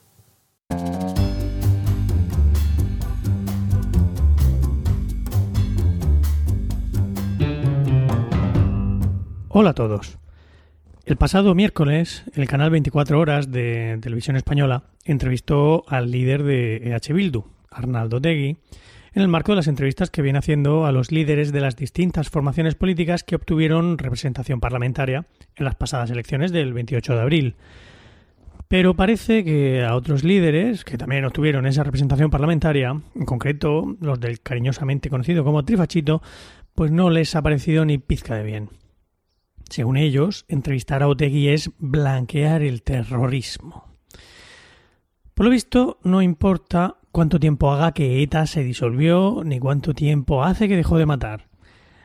Hola 9.55 9.71
a 9.71 9.75
todos. 9.75 10.19
El 11.05 11.19
pasado 11.19 11.55
miércoles, 11.55 12.25
el 12.33 12.49
canal 12.49 12.71
24 12.71 13.21
Horas 13.21 13.53
de 13.53 13.99
Televisión 14.01 14.37
Española 14.37 14.85
entrevistó 15.05 15.85
al 15.89 16.11
líder 16.11 16.43
de 16.43 16.77
EH 16.77 17.13
Bildu, 17.13 17.45
Arnaldo 17.71 18.19
Tegui, 18.19 18.57
en 19.13 19.21
el 19.21 19.29
marco 19.29 19.53
de 19.53 19.57
las 19.57 19.69
entrevistas 19.69 20.09
que 20.09 20.23
viene 20.23 20.39
haciendo 20.39 20.87
a 20.87 20.93
los 20.93 21.13
líderes 21.13 21.53
de 21.53 21.61
las 21.61 21.77
distintas 21.77 22.31
formaciones 22.31 22.77
políticas 22.77 23.25
que 23.25 23.37
obtuvieron 23.37 23.99
representación 23.99 24.59
parlamentaria 24.59 25.27
en 25.55 25.65
las 25.67 25.75
pasadas 25.75 26.11
elecciones 26.11 26.51
del 26.51 26.73
28 26.73 27.15
de 27.15 27.21
abril. 27.21 27.57
Pero 28.69 28.95
parece 28.95 29.45
que 29.45 29.85
a 29.85 29.97
otros 29.97 30.25
líderes 30.25 30.83
que 30.83 30.97
también 30.97 31.27
obtuvieron 31.27 31.67
esa 31.67 31.85
representación 31.85 32.31
parlamentaria, 32.31 32.99
en 33.15 33.27
concreto 33.27 33.99
los 34.01 34.19
del 34.19 34.41
cariñosamente 34.41 35.11
conocido 35.11 35.45
como 35.45 35.63
Trifachito, 35.63 36.23
pues 36.75 36.91
no 36.91 37.11
les 37.11 37.37
ha 37.37 37.43
parecido 37.43 37.85
ni 37.85 37.99
pizca 37.99 38.35
de 38.35 38.45
bien. 38.45 38.82
Según 39.69 39.97
ellos, 39.97 40.45
entrevistar 40.49 41.03
a 41.03 41.09
Otegui 41.09 41.49
es 41.49 41.71
blanquear 41.79 42.63
el 42.63 42.83
terrorismo. 42.83 43.89
Por 45.35 45.47
lo 45.47 45.51
visto, 45.51 45.99
no 46.05 46.23
importa 46.23 46.99
cuánto 47.11 47.41
tiempo 47.41 47.73
haga 47.73 47.93
que 47.93 48.23
ETA 48.23 48.47
se 48.47 48.63
disolvió, 48.63 49.43
ni 49.45 49.59
cuánto 49.59 49.95
tiempo 49.95 50.45
hace 50.45 50.69
que 50.69 50.77
dejó 50.77 50.99
de 50.99 51.07
matar. 51.07 51.49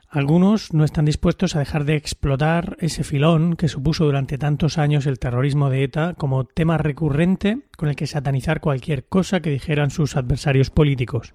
Algunos 0.10 0.74
no 0.74 0.86
están 0.86 1.04
dispuestos 1.04 1.56
a 1.56 1.60
dejar 1.60 1.84
de 1.84 1.96
explotar 1.96 2.78
ese 2.80 3.04
filón 3.04 3.58
que 3.58 3.68
supuso 3.68 4.06
durante 4.06 4.38
tantos 4.38 4.78
años 4.78 5.06
el 5.06 5.20
terrorismo 5.20 5.70
de 5.70 5.84
ETA 5.84 6.14
como 6.14 6.46
tema 6.46 6.78
recurrente 6.78 7.60
con 7.76 7.90
el 7.90 7.98
que 7.98 8.08
satanizar 8.08 8.62
cualquier 8.62 9.06
cosa 9.06 9.42
que 9.42 9.50
dijeran 9.50 9.92
sus 9.92 10.16
adversarios 10.16 10.70
políticos. 10.70 11.34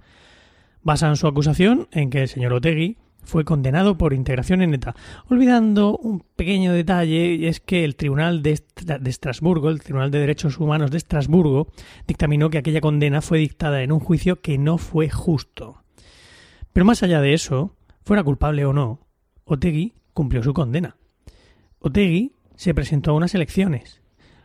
Basan 0.82 1.16
su 1.16 1.26
acusación 1.26 1.88
en 1.92 2.08
que 2.08 2.22
el 2.22 2.28
señor 2.28 2.54
Otegui 2.54 2.96
fue 3.22 3.44
condenado 3.44 3.96
por 3.96 4.12
integración 4.12 4.62
en 4.62 4.74
ETA, 4.74 4.94
olvidando 5.28 5.96
un 5.96 6.20
pequeño 6.20 6.72
detalle, 6.72 7.34
y 7.34 7.46
es 7.46 7.60
que 7.60 7.84
el 7.84 7.96
Tribunal 7.96 8.42
de, 8.42 8.60
Estrasburgo, 9.06 9.70
el 9.70 9.80
Tribunal 9.82 10.10
de 10.10 10.20
Derechos 10.20 10.58
Humanos 10.58 10.90
de 10.90 10.98
Estrasburgo, 10.98 11.68
dictaminó 12.06 12.50
que 12.50 12.58
aquella 12.58 12.80
condena 12.80 13.22
fue 13.22 13.38
dictada 13.38 13.82
en 13.82 13.92
un 13.92 14.00
juicio 14.00 14.40
que 14.40 14.58
no 14.58 14.78
fue 14.78 15.08
justo. 15.08 15.82
Pero 16.72 16.86
más 16.86 17.02
allá 17.02 17.20
de 17.20 17.34
eso, 17.34 17.76
fuera 18.04 18.24
culpable 18.24 18.64
o 18.64 18.72
no, 18.72 19.06
Otegui 19.44 19.94
cumplió 20.14 20.42
su 20.42 20.52
condena. 20.52 20.96
Otegui 21.78 22.32
se 22.56 22.74
presentó 22.74 23.12
a 23.12 23.14
unas 23.14 23.34
elecciones. 23.34 24.02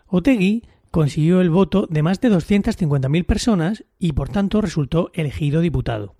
Otegui 0.08 0.64
consiguió 0.92 1.42
el 1.42 1.50
voto 1.50 1.88
de 1.90 2.04
más 2.04 2.22
de 2.22 2.32
250.000 2.32 3.26
personas 3.26 3.84
y 4.00 4.14
por 4.14 4.30
tanto 4.30 4.62
resultó 4.62 5.12
elegido 5.14 5.62
diputado 5.62 6.16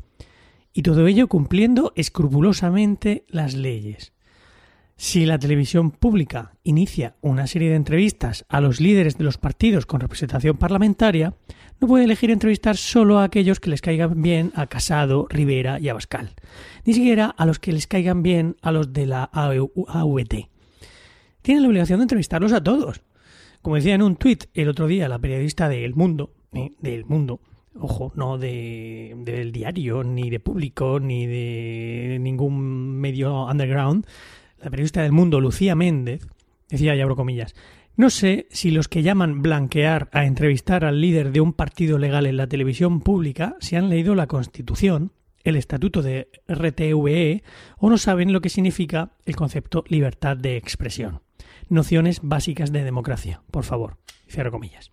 y 0.78 0.84
todo 0.84 1.08
ello 1.08 1.28
cumpliendo 1.28 1.92
escrupulosamente 1.96 3.26
las 3.30 3.56
leyes. 3.56 4.14
Si 4.96 5.26
la 5.26 5.40
televisión 5.40 5.90
pública 5.90 6.54
inicia 6.64 7.16
una 7.22 7.48
serie 7.48 7.72
de 7.72 7.78
entrevistas 7.78 8.46
a 8.48 8.62
los 8.62 8.80
líderes 8.80 9.18
de 9.18 9.24
los 9.24 9.40
partidos 9.40 9.88
con 9.88 10.02
representación 10.02 10.56
parlamentaria, 10.58 11.34
no 11.80 11.88
puede 11.88 12.04
elegir 12.06 12.30
entrevistar 12.30 12.78
solo 12.78 13.18
a 13.18 13.24
aquellos 13.24 13.60
que 13.60 13.72
les 13.72 13.82
caigan 13.82 14.22
bien 14.22 14.52
a 14.54 14.68
Casado, 14.68 15.26
Rivera 15.32 15.80
y 15.80 15.90
Abascal, 15.90 16.36
ni 16.86 16.94
siquiera 16.94 17.26
a 17.26 17.48
los 17.48 17.58
que 17.58 17.74
les 17.74 17.88
caigan 17.88 18.22
bien 18.22 18.56
a 18.62 18.72
los 18.72 18.94
de 18.94 19.08
la 19.08 19.24
AVT. 19.34 20.48
Tiene 21.42 21.62
la 21.62 21.70
obligación 21.70 22.02
de 22.02 22.04
entrevistarlos 22.04 22.54
a 22.54 22.62
todos. 22.62 23.02
Como 23.64 23.78
decía 23.78 23.96
en 23.96 24.04
un 24.04 24.16
tuit 24.16 24.44
el 24.54 24.70
otro 24.70 24.86
día 24.86 25.10
la 25.10 25.18
periodista 25.18 25.70
de 25.70 25.86
El 25.86 25.96
Mundo, 25.96 26.36
eh, 26.54 26.74
del 26.82 27.04
Mundo, 27.06 27.42
ojo, 27.80 28.12
no 28.16 28.38
de, 28.38 29.14
del 29.18 29.52
diario, 29.52 30.04
ni 30.04 30.30
de 30.30 30.40
público, 30.40 31.00
ni 31.00 31.26
de 31.26 32.18
ningún 32.20 33.00
medio 33.00 33.46
underground, 33.46 34.06
la 34.60 34.70
periodista 34.70 35.02
del 35.04 35.12
mundo, 35.12 35.40
Lucía 35.40 35.76
Méndez, 35.76 36.28
decía, 36.70 36.96
y 36.96 37.02
abro 37.02 37.16
comillas, 37.16 37.56
no 37.96 38.12
sé 38.12 38.48
si 38.52 38.70
los 38.70 38.88
que 38.88 39.02
llaman 39.02 39.42
blanquear 39.42 40.10
a 40.12 40.26
entrevistar 40.26 40.86
al 40.86 41.02
líder 41.02 41.32
de 41.32 41.42
un 41.42 41.54
partido 41.54 41.98
legal 41.98 42.28
en 42.28 42.38
la 42.38 42.48
televisión 42.48 43.02
pública 43.02 43.56
se 43.60 43.76
han 43.76 43.90
leído 43.90 44.14
la 44.14 44.28
Constitución, 44.28 45.14
el 45.44 45.56
Estatuto 45.56 46.04
de 46.04 46.30
RTVE 46.48 47.44
o 47.78 47.90
no 47.90 47.98
saben 47.98 48.34
lo 48.34 48.42
que 48.42 48.50
significa 48.50 49.14
el 49.26 49.36
concepto 49.36 49.84
libertad 49.88 50.38
de 50.38 50.58
expresión. 50.58 51.22
Nociones 51.70 52.20
básicas 52.22 52.72
de 52.72 52.84
democracia, 52.84 53.42
por 53.50 53.64
favor. 53.64 53.98
Cierro 54.30 54.52
comillas. 54.52 54.92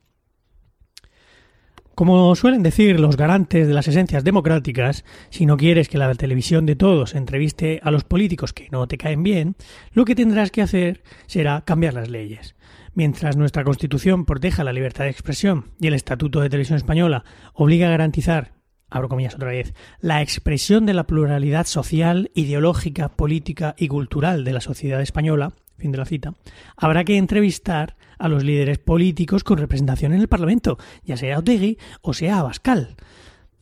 Como 1.95 2.35
suelen 2.35 2.65
decir 2.65 2.99
los 2.99 3.17
garantes 3.17 3.69
de 3.69 3.75
las 3.75 3.87
esencias 3.87 4.25
democráticas, 4.25 5.05
si 5.31 5.47
no 5.47 5.57
quieres 5.57 5.89
que 5.89 5.97
la 5.97 6.13
televisión 6.17 6.67
de 6.67 6.75
todos 6.75 7.15
entreviste 7.15 7.79
a 7.85 7.93
los 7.93 8.03
políticos 8.03 8.53
que 8.53 8.69
no 8.73 8.89
te 8.89 8.99
caen 8.99 9.23
bien, 9.23 9.55
lo 9.93 10.05
que 10.05 10.17
tendrás 10.17 10.51
que 10.51 10.63
hacer 10.63 11.05
será 11.27 11.63
cambiar 11.65 11.95
las 11.95 12.11
leyes. 12.11 12.57
Mientras 12.95 13.37
nuestra 13.37 13.63
Constitución 13.63 14.25
proteja 14.25 14.65
la 14.65 14.73
libertad 14.73 15.05
de 15.05 15.11
expresión 15.11 15.71
y 15.81 15.87
el 15.87 15.95
Estatuto 15.95 16.41
de 16.41 16.51
Televisión 16.51 16.79
Española 16.79 17.25
obliga 17.53 17.87
a 17.87 17.91
garantizar, 17.91 18.55
abro 18.91 19.09
comillas 19.09 19.37
otra 19.37 19.51
vez, 19.51 19.73
la 20.01 20.21
expresión 20.21 20.87
de 20.87 20.95
la 20.95 21.07
pluralidad 21.07 21.67
social, 21.67 22.33
ideológica, 22.35 23.11
política 23.11 23.77
y 23.79 23.87
cultural 23.87 24.43
de 24.43 24.53
la 24.53 24.61
sociedad 24.61 25.01
española, 25.01 25.53
fin 25.77 25.93
de 25.93 25.99
la 25.99 26.05
cita, 26.05 26.35
habrá 26.77 27.05
que 27.05 27.17
entrevistar 27.17 27.97
a 28.19 28.29
los 28.29 28.45
líderes 28.45 28.79
políticos 28.79 29.45
con 29.45 29.59
representación 29.59 30.13
en 30.13 30.21
el 30.21 30.29
Parlamento, 30.29 30.79
ya 31.05 31.17
sea 31.17 31.39
Otegui 31.39 31.79
o 32.03 32.13
sea 32.15 32.39
Abascal. 32.39 32.97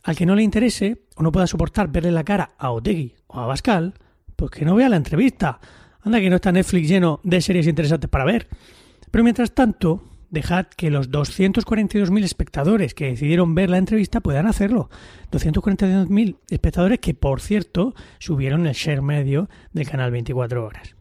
Al 0.03 0.15
que 0.15 0.25
no 0.25 0.35
le 0.35 0.43
interese 0.43 1.03
o 1.15 1.23
no 1.23 1.31
pueda 1.31 1.47
soportar 1.47 1.91
verle 1.91 2.11
la 2.11 2.23
cara 2.23 2.51
a 2.57 2.71
Otegui 2.71 3.15
o 3.27 3.39
a 3.39 3.43
Abascal, 3.43 3.93
pues 4.35 4.51
que 4.51 4.65
no 4.65 4.75
vea 4.75 4.89
la 4.89 4.97
entrevista. 4.97 5.59
Anda 6.01 6.19
que 6.19 6.29
no 6.29 6.35
está 6.35 6.51
Netflix 6.51 6.89
lleno 6.89 7.19
de 7.23 7.41
series 7.41 7.67
interesantes 7.67 8.09
para 8.09 8.25
ver. 8.25 8.47
Pero 9.09 9.23
mientras 9.23 9.53
tanto, 9.53 10.03
dejad 10.29 10.65
que 10.65 10.89
los 10.89 11.11
242.000 11.11 12.23
espectadores 12.23 12.93
que 12.93 13.05
decidieron 13.05 13.55
ver 13.55 13.69
la 13.69 13.77
entrevista 13.77 14.19
puedan 14.19 14.47
hacerlo. 14.47 14.89
242.000 15.31 16.37
espectadores 16.49 16.99
que, 16.99 17.13
por 17.13 17.39
cierto, 17.39 17.93
subieron 18.19 18.65
el 18.67 18.73
share 18.73 19.01
medio 19.01 19.47
del 19.71 19.87
canal 19.87 20.11
24 20.11 20.65
horas. 20.65 20.95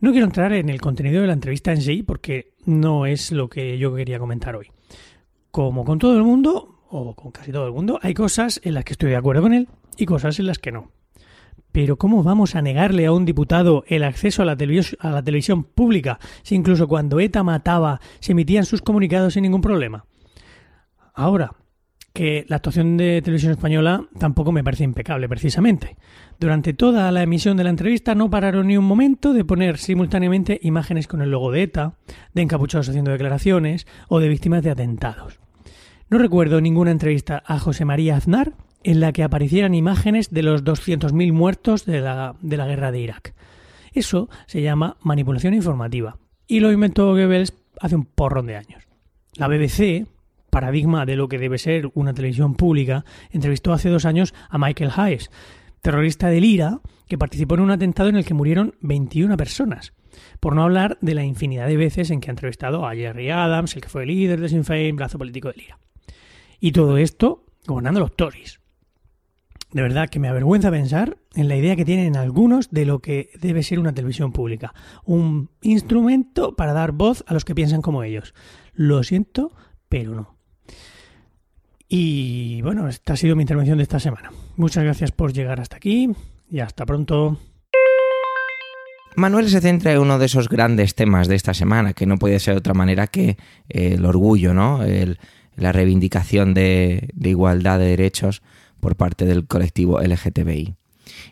No 0.00 0.10
quiero 0.10 0.26
entrar 0.26 0.52
en 0.52 0.68
el 0.68 0.80
contenido 0.80 1.22
de 1.22 1.26
la 1.26 1.32
entrevista 1.32 1.72
en 1.72 1.80
sí 1.80 2.02
porque 2.02 2.52
no 2.66 3.06
es 3.06 3.32
lo 3.32 3.48
que 3.48 3.78
yo 3.78 3.94
quería 3.94 4.18
comentar 4.18 4.54
hoy. 4.54 4.70
Como 5.50 5.84
con 5.84 5.98
todo 5.98 6.16
el 6.16 6.22
mundo, 6.22 6.82
o 6.90 7.14
con 7.14 7.32
casi 7.32 7.50
todo 7.50 7.66
el 7.66 7.72
mundo, 7.72 7.98
hay 8.02 8.12
cosas 8.12 8.60
en 8.62 8.74
las 8.74 8.84
que 8.84 8.92
estoy 8.92 9.10
de 9.10 9.16
acuerdo 9.16 9.42
con 9.42 9.54
él 9.54 9.68
y 9.96 10.04
cosas 10.04 10.38
en 10.38 10.46
las 10.46 10.58
que 10.58 10.72
no. 10.72 10.90
Pero 11.72 11.96
¿cómo 11.96 12.22
vamos 12.22 12.54
a 12.54 12.62
negarle 12.62 13.06
a 13.06 13.12
un 13.12 13.24
diputado 13.24 13.84
el 13.86 14.04
acceso 14.04 14.42
a 14.42 14.44
la, 14.44 14.52
a 14.52 15.10
la 15.10 15.22
televisión 15.22 15.64
pública 15.64 16.18
si 16.42 16.54
incluso 16.54 16.88
cuando 16.88 17.18
ETA 17.18 17.42
mataba 17.42 18.00
se 18.20 18.32
emitían 18.32 18.66
sus 18.66 18.82
comunicados 18.82 19.34
sin 19.34 19.42
ningún 19.42 19.62
problema? 19.62 20.04
Ahora, 21.14 21.52
que 22.16 22.46
la 22.48 22.56
actuación 22.56 22.96
de 22.96 23.20
Televisión 23.20 23.52
Española 23.52 24.08
tampoco 24.18 24.50
me 24.50 24.64
parece 24.64 24.84
impecable, 24.84 25.28
precisamente. 25.28 25.98
Durante 26.40 26.72
toda 26.72 27.12
la 27.12 27.22
emisión 27.22 27.58
de 27.58 27.64
la 27.64 27.68
entrevista 27.68 28.14
no 28.14 28.30
pararon 28.30 28.68
ni 28.68 28.78
un 28.78 28.86
momento 28.86 29.34
de 29.34 29.44
poner 29.44 29.76
simultáneamente 29.76 30.58
imágenes 30.62 31.08
con 31.08 31.20
el 31.20 31.30
logo 31.30 31.52
de 31.52 31.64
ETA, 31.64 31.92
de 32.32 32.40
encapuchados 32.40 32.88
haciendo 32.88 33.10
declaraciones 33.10 33.86
o 34.08 34.18
de 34.18 34.30
víctimas 34.30 34.62
de 34.62 34.70
atentados. 34.70 35.40
No 36.08 36.16
recuerdo 36.16 36.62
ninguna 36.62 36.90
entrevista 36.90 37.42
a 37.44 37.58
José 37.58 37.84
María 37.84 38.16
Aznar 38.16 38.54
en 38.82 39.00
la 39.00 39.12
que 39.12 39.22
aparecieran 39.22 39.74
imágenes 39.74 40.30
de 40.30 40.42
los 40.42 40.64
200.000 40.64 41.34
muertos 41.34 41.84
de 41.84 42.00
la, 42.00 42.34
de 42.40 42.56
la 42.56 42.66
guerra 42.66 42.92
de 42.92 43.00
Irak. 43.00 43.34
Eso 43.92 44.30
se 44.46 44.62
llama 44.62 44.96
manipulación 45.02 45.52
informativa 45.52 46.16
y 46.46 46.60
lo 46.60 46.72
inventó 46.72 47.08
Goebbels 47.08 47.52
hace 47.78 47.94
un 47.94 48.06
porrón 48.06 48.46
de 48.46 48.56
años. 48.56 48.88
La 49.34 49.48
BBC, 49.48 50.06
paradigma 50.56 51.04
de 51.04 51.16
lo 51.16 51.28
que 51.28 51.36
debe 51.36 51.58
ser 51.58 51.90
una 51.92 52.14
televisión 52.14 52.54
pública, 52.54 53.04
entrevistó 53.30 53.74
hace 53.74 53.90
dos 53.90 54.06
años 54.06 54.32
a 54.48 54.56
Michael 54.56 54.90
Hayes, 54.96 55.30
terrorista 55.82 56.30
del 56.30 56.46
IRA, 56.46 56.80
que 57.08 57.18
participó 57.18 57.56
en 57.56 57.60
un 57.60 57.72
atentado 57.72 58.08
en 58.08 58.16
el 58.16 58.24
que 58.24 58.32
murieron 58.32 58.74
21 58.80 59.36
personas. 59.36 59.92
Por 60.40 60.54
no 60.54 60.62
hablar 60.62 60.96
de 61.02 61.14
la 61.14 61.24
infinidad 61.24 61.68
de 61.68 61.76
veces 61.76 62.10
en 62.10 62.22
que 62.22 62.30
ha 62.30 62.32
entrevistado 62.32 62.86
a 62.86 62.94
Jerry 62.94 63.28
Adams, 63.28 63.76
el 63.76 63.82
que 63.82 63.90
fue 63.90 64.04
el 64.04 64.08
líder 64.08 64.40
de 64.40 64.48
Sinn 64.48 64.96
brazo 64.96 65.18
político 65.18 65.48
del 65.48 65.60
IRA. 65.60 65.78
Y 66.58 66.72
todo 66.72 66.96
esto 66.96 67.44
gobernando 67.66 68.00
los 68.00 68.16
Tories. 68.16 68.58
De 69.72 69.82
verdad 69.82 70.08
que 70.08 70.20
me 70.20 70.28
avergüenza 70.28 70.70
pensar 70.70 71.18
en 71.34 71.48
la 71.48 71.56
idea 71.56 71.76
que 71.76 71.84
tienen 71.84 72.16
algunos 72.16 72.70
de 72.70 72.86
lo 72.86 73.00
que 73.00 73.28
debe 73.42 73.62
ser 73.62 73.78
una 73.78 73.92
televisión 73.92 74.32
pública. 74.32 74.72
Un 75.04 75.50
instrumento 75.60 76.56
para 76.56 76.72
dar 76.72 76.92
voz 76.92 77.24
a 77.26 77.34
los 77.34 77.44
que 77.44 77.54
piensan 77.54 77.82
como 77.82 78.04
ellos. 78.04 78.32
Lo 78.72 79.02
siento, 79.02 79.52
pero 79.90 80.14
no. 80.14 80.35
Y 81.88 82.62
bueno, 82.62 82.88
esta 82.88 83.12
ha 83.12 83.16
sido 83.16 83.36
mi 83.36 83.42
intervención 83.42 83.78
de 83.78 83.84
esta 83.84 84.00
semana. 84.00 84.32
Muchas 84.56 84.84
gracias 84.84 85.12
por 85.12 85.32
llegar 85.32 85.60
hasta 85.60 85.76
aquí 85.76 86.10
y 86.50 86.60
hasta 86.60 86.84
pronto. 86.84 87.38
Manuel 89.16 89.48
se 89.48 89.60
centra 89.60 89.92
en 89.92 90.00
uno 90.00 90.18
de 90.18 90.26
esos 90.26 90.48
grandes 90.48 90.94
temas 90.94 91.26
de 91.26 91.36
esta 91.36 91.54
semana, 91.54 91.94
que 91.94 92.06
no 92.06 92.18
puede 92.18 92.38
ser 92.38 92.54
de 92.54 92.58
otra 92.58 92.74
manera 92.74 93.06
que 93.06 93.38
el 93.68 94.04
orgullo, 94.04 94.52
¿no? 94.52 94.80
la 95.56 95.72
reivindicación 95.72 96.52
de, 96.52 97.08
de 97.14 97.30
igualdad 97.30 97.78
de 97.78 97.86
derechos 97.86 98.42
por 98.78 98.96
parte 98.96 99.24
del 99.24 99.46
colectivo 99.46 100.00
LGTBI. 100.00 100.74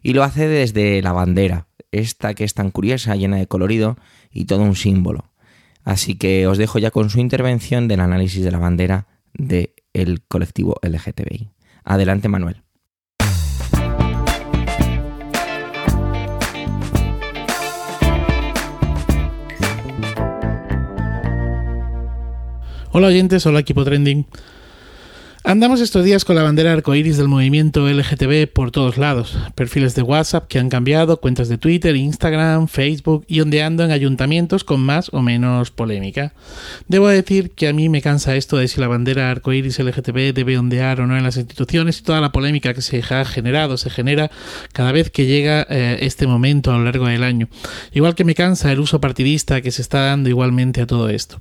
Y 0.02 0.12
lo 0.14 0.22
hace 0.22 0.48
desde 0.48 1.02
la 1.02 1.12
bandera, 1.12 1.66
esta 1.92 2.32
que 2.32 2.44
es 2.44 2.54
tan 2.54 2.70
curiosa, 2.70 3.16
llena 3.16 3.36
de 3.36 3.46
colorido 3.46 3.98
y 4.32 4.46
todo 4.46 4.62
un 4.62 4.76
símbolo. 4.76 5.30
Así 5.84 6.14
que 6.14 6.46
os 6.46 6.56
dejo 6.56 6.78
ya 6.78 6.90
con 6.90 7.10
su 7.10 7.20
intervención 7.20 7.86
del 7.86 8.00
análisis 8.00 8.42
de 8.42 8.50
la 8.50 8.58
bandera 8.58 9.06
de 9.34 9.74
el 9.94 10.22
colectivo 10.22 10.76
LGTBI. 10.82 11.50
Adelante, 11.84 12.28
Manuel. 12.28 12.62
Hola 22.96 23.08
oyentes, 23.08 23.44
hola 23.46 23.58
equipo 23.58 23.84
trending. 23.84 24.24
Andamos 25.46 25.82
estos 25.82 26.06
días 26.06 26.24
con 26.24 26.36
la 26.36 26.42
bandera 26.42 26.72
arcoíris 26.72 27.18
del 27.18 27.28
movimiento 27.28 27.86
LGTB 27.86 28.50
por 28.50 28.70
todos 28.70 28.96
lados. 28.96 29.36
Perfiles 29.54 29.94
de 29.94 30.00
WhatsApp 30.00 30.48
que 30.48 30.58
han 30.58 30.70
cambiado, 30.70 31.20
cuentas 31.20 31.50
de 31.50 31.58
Twitter, 31.58 31.94
Instagram, 31.96 32.66
Facebook 32.66 33.26
y 33.28 33.42
ondeando 33.42 33.84
en 33.84 33.90
ayuntamientos 33.90 34.64
con 34.64 34.80
más 34.80 35.10
o 35.12 35.20
menos 35.20 35.70
polémica. 35.70 36.32
Debo 36.88 37.08
decir 37.08 37.50
que 37.50 37.68
a 37.68 37.74
mí 37.74 37.90
me 37.90 38.00
cansa 38.00 38.36
esto 38.36 38.56
de 38.56 38.68
si 38.68 38.80
la 38.80 38.88
bandera 38.88 39.30
arcoíris 39.30 39.78
LGTB 39.78 40.32
debe 40.32 40.56
ondear 40.56 41.02
o 41.02 41.06
no 41.06 41.14
en 41.14 41.24
las 41.24 41.36
instituciones 41.36 41.98
y 41.98 42.04
toda 42.04 42.22
la 42.22 42.32
polémica 42.32 42.72
que 42.72 42.80
se 42.80 43.02
ha 43.10 43.24
generado, 43.26 43.76
se 43.76 43.90
genera 43.90 44.30
cada 44.72 44.92
vez 44.92 45.10
que 45.10 45.26
llega 45.26 45.66
eh, 45.68 45.98
este 46.00 46.26
momento 46.26 46.72
a 46.72 46.78
lo 46.78 46.84
largo 46.84 47.06
del 47.06 47.22
año. 47.22 47.50
Igual 47.92 48.14
que 48.14 48.24
me 48.24 48.34
cansa 48.34 48.72
el 48.72 48.80
uso 48.80 48.98
partidista 48.98 49.60
que 49.60 49.72
se 49.72 49.82
está 49.82 50.06
dando 50.06 50.30
igualmente 50.30 50.80
a 50.80 50.86
todo 50.86 51.10
esto. 51.10 51.38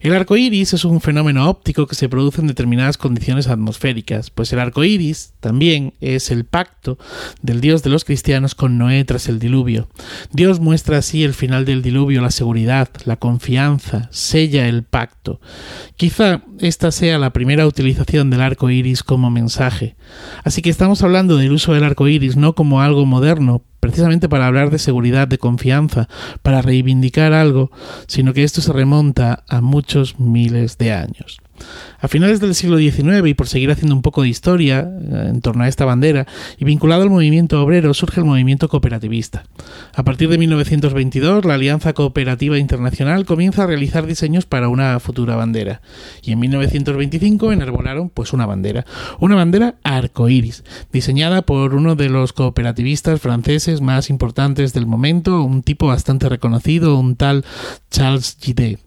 El 0.00 0.14
arcoíris 0.14 0.74
es 0.74 0.84
un 0.84 1.00
fenómeno 1.00 1.50
óptico 1.50 1.88
que 1.88 1.96
se 1.96 2.08
produce 2.08 2.40
en 2.40 2.46
determinadas 2.46 2.96
condiciones 2.96 3.31
atmosféricas, 3.32 4.30
pues 4.30 4.52
el 4.52 4.58
arco 4.58 4.84
iris 4.84 5.32
también 5.40 5.94
es 6.00 6.30
el 6.30 6.44
pacto 6.44 6.98
del 7.40 7.60
Dios 7.60 7.82
de 7.82 7.90
los 7.90 8.04
cristianos 8.04 8.54
con 8.54 8.78
Noé 8.78 9.04
tras 9.04 9.28
el 9.28 9.38
diluvio. 9.38 9.88
Dios 10.32 10.60
muestra 10.60 10.98
así 10.98 11.24
el 11.24 11.34
final 11.34 11.64
del 11.64 11.82
diluvio, 11.82 12.20
la 12.20 12.30
seguridad, 12.30 12.88
la 13.04 13.16
confianza, 13.16 14.08
sella 14.12 14.68
el 14.68 14.82
pacto. 14.82 15.40
Quizá 15.96 16.42
esta 16.60 16.90
sea 16.90 17.18
la 17.18 17.32
primera 17.32 17.66
utilización 17.66 18.30
del 18.30 18.42
arco 18.42 18.70
iris 18.70 19.02
como 19.02 19.30
mensaje. 19.30 19.96
Así 20.44 20.62
que 20.62 20.70
estamos 20.70 21.02
hablando 21.02 21.36
del 21.36 21.52
uso 21.52 21.74
del 21.74 21.84
arco 21.84 22.08
iris 22.08 22.36
no 22.36 22.54
como 22.54 22.80
algo 22.80 23.06
moderno, 23.06 23.62
precisamente 23.80 24.28
para 24.28 24.46
hablar 24.46 24.70
de 24.70 24.78
seguridad, 24.78 25.26
de 25.26 25.38
confianza, 25.38 26.08
para 26.42 26.62
reivindicar 26.62 27.32
algo, 27.32 27.72
sino 28.06 28.32
que 28.32 28.44
esto 28.44 28.60
se 28.60 28.72
remonta 28.72 29.42
a 29.48 29.60
muchos 29.60 30.20
miles 30.20 30.78
de 30.78 30.92
años. 30.92 31.40
A 32.00 32.08
finales 32.08 32.40
del 32.40 32.54
siglo 32.54 32.78
XIX, 32.78 33.26
y 33.26 33.34
por 33.34 33.48
seguir 33.48 33.70
haciendo 33.70 33.94
un 33.94 34.02
poco 34.02 34.22
de 34.22 34.28
historia 34.28 34.80
eh, 34.80 35.26
en 35.28 35.40
torno 35.40 35.64
a 35.64 35.68
esta 35.68 35.84
bandera, 35.84 36.26
y 36.58 36.64
vinculado 36.64 37.02
al 37.02 37.10
movimiento 37.10 37.62
obrero, 37.62 37.94
surge 37.94 38.20
el 38.20 38.26
movimiento 38.26 38.68
cooperativista. 38.68 39.44
A 39.94 40.02
partir 40.02 40.28
de 40.28 40.38
1922, 40.38 41.44
la 41.44 41.54
Alianza 41.54 41.92
Cooperativa 41.92 42.58
Internacional 42.58 43.24
comienza 43.24 43.64
a 43.64 43.66
realizar 43.66 44.06
diseños 44.06 44.46
para 44.46 44.68
una 44.68 44.98
futura 45.00 45.36
bandera. 45.36 45.80
Y 46.22 46.32
en 46.32 46.40
1925 46.40 47.52
enarbolaron 47.52 48.08
pues 48.08 48.32
una 48.32 48.46
bandera, 48.46 48.84
una 49.20 49.36
bandera 49.36 49.76
arcoíris, 49.84 50.64
diseñada 50.92 51.42
por 51.42 51.74
uno 51.74 51.94
de 51.94 52.08
los 52.08 52.32
cooperativistas 52.32 53.20
franceses 53.20 53.80
más 53.80 54.10
importantes 54.10 54.72
del 54.72 54.86
momento, 54.86 55.42
un 55.42 55.62
tipo 55.62 55.86
bastante 55.86 56.28
reconocido, 56.28 56.98
un 56.98 57.16
tal 57.16 57.44
Charles 57.90 58.36
Gide. 58.40 58.78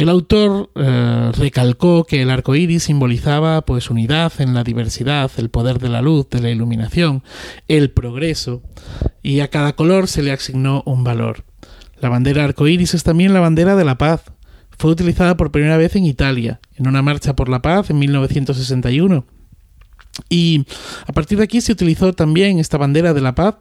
El 0.00 0.08
autor 0.08 0.70
eh, 0.76 1.30
recalcó 1.36 2.04
que 2.04 2.22
el 2.22 2.30
arco 2.30 2.54
iris 2.54 2.84
simbolizaba 2.84 3.60
pues 3.66 3.90
unidad 3.90 4.32
en 4.38 4.54
la 4.54 4.64
diversidad, 4.64 5.30
el 5.36 5.50
poder 5.50 5.78
de 5.78 5.90
la 5.90 6.00
luz, 6.00 6.30
de 6.30 6.40
la 6.40 6.48
iluminación, 6.48 7.22
el 7.68 7.90
progreso, 7.90 8.62
y 9.22 9.40
a 9.40 9.48
cada 9.48 9.74
color 9.74 10.08
se 10.08 10.22
le 10.22 10.32
asignó 10.32 10.82
un 10.86 11.04
valor. 11.04 11.44
La 12.00 12.08
bandera 12.08 12.44
arco 12.44 12.66
iris 12.66 12.94
es 12.94 13.02
también 13.02 13.34
la 13.34 13.40
bandera 13.40 13.76
de 13.76 13.84
la 13.84 13.98
paz. 13.98 14.22
Fue 14.70 14.90
utilizada 14.90 15.36
por 15.36 15.50
primera 15.50 15.76
vez 15.76 15.94
en 15.96 16.06
Italia, 16.06 16.60
en 16.76 16.88
una 16.88 17.02
marcha 17.02 17.36
por 17.36 17.50
la 17.50 17.60
paz 17.60 17.90
en 17.90 17.98
1961 17.98 19.26
y 20.28 20.66
a 21.06 21.12
partir 21.12 21.38
de 21.38 21.44
aquí 21.44 21.60
se 21.60 21.72
utilizó 21.72 22.12
también 22.12 22.58
esta 22.58 22.78
bandera 22.78 23.14
de 23.14 23.20
la 23.20 23.34
paz 23.34 23.56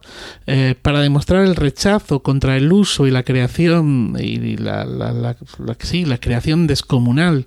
eh, 0.47 0.75
para 0.81 0.99
demostrar 0.99 1.45
el 1.45 1.55
rechazo 1.55 2.21
contra 2.21 2.57
el 2.57 2.71
uso 2.71 3.07
y 3.07 3.11
la 3.11 3.23
creación 3.23 4.15
y 4.19 4.57
la, 4.57 4.85
la, 4.85 5.37
sí, 5.79 6.05
la 6.05 6.17
creación 6.17 6.67
descomunal 6.67 7.45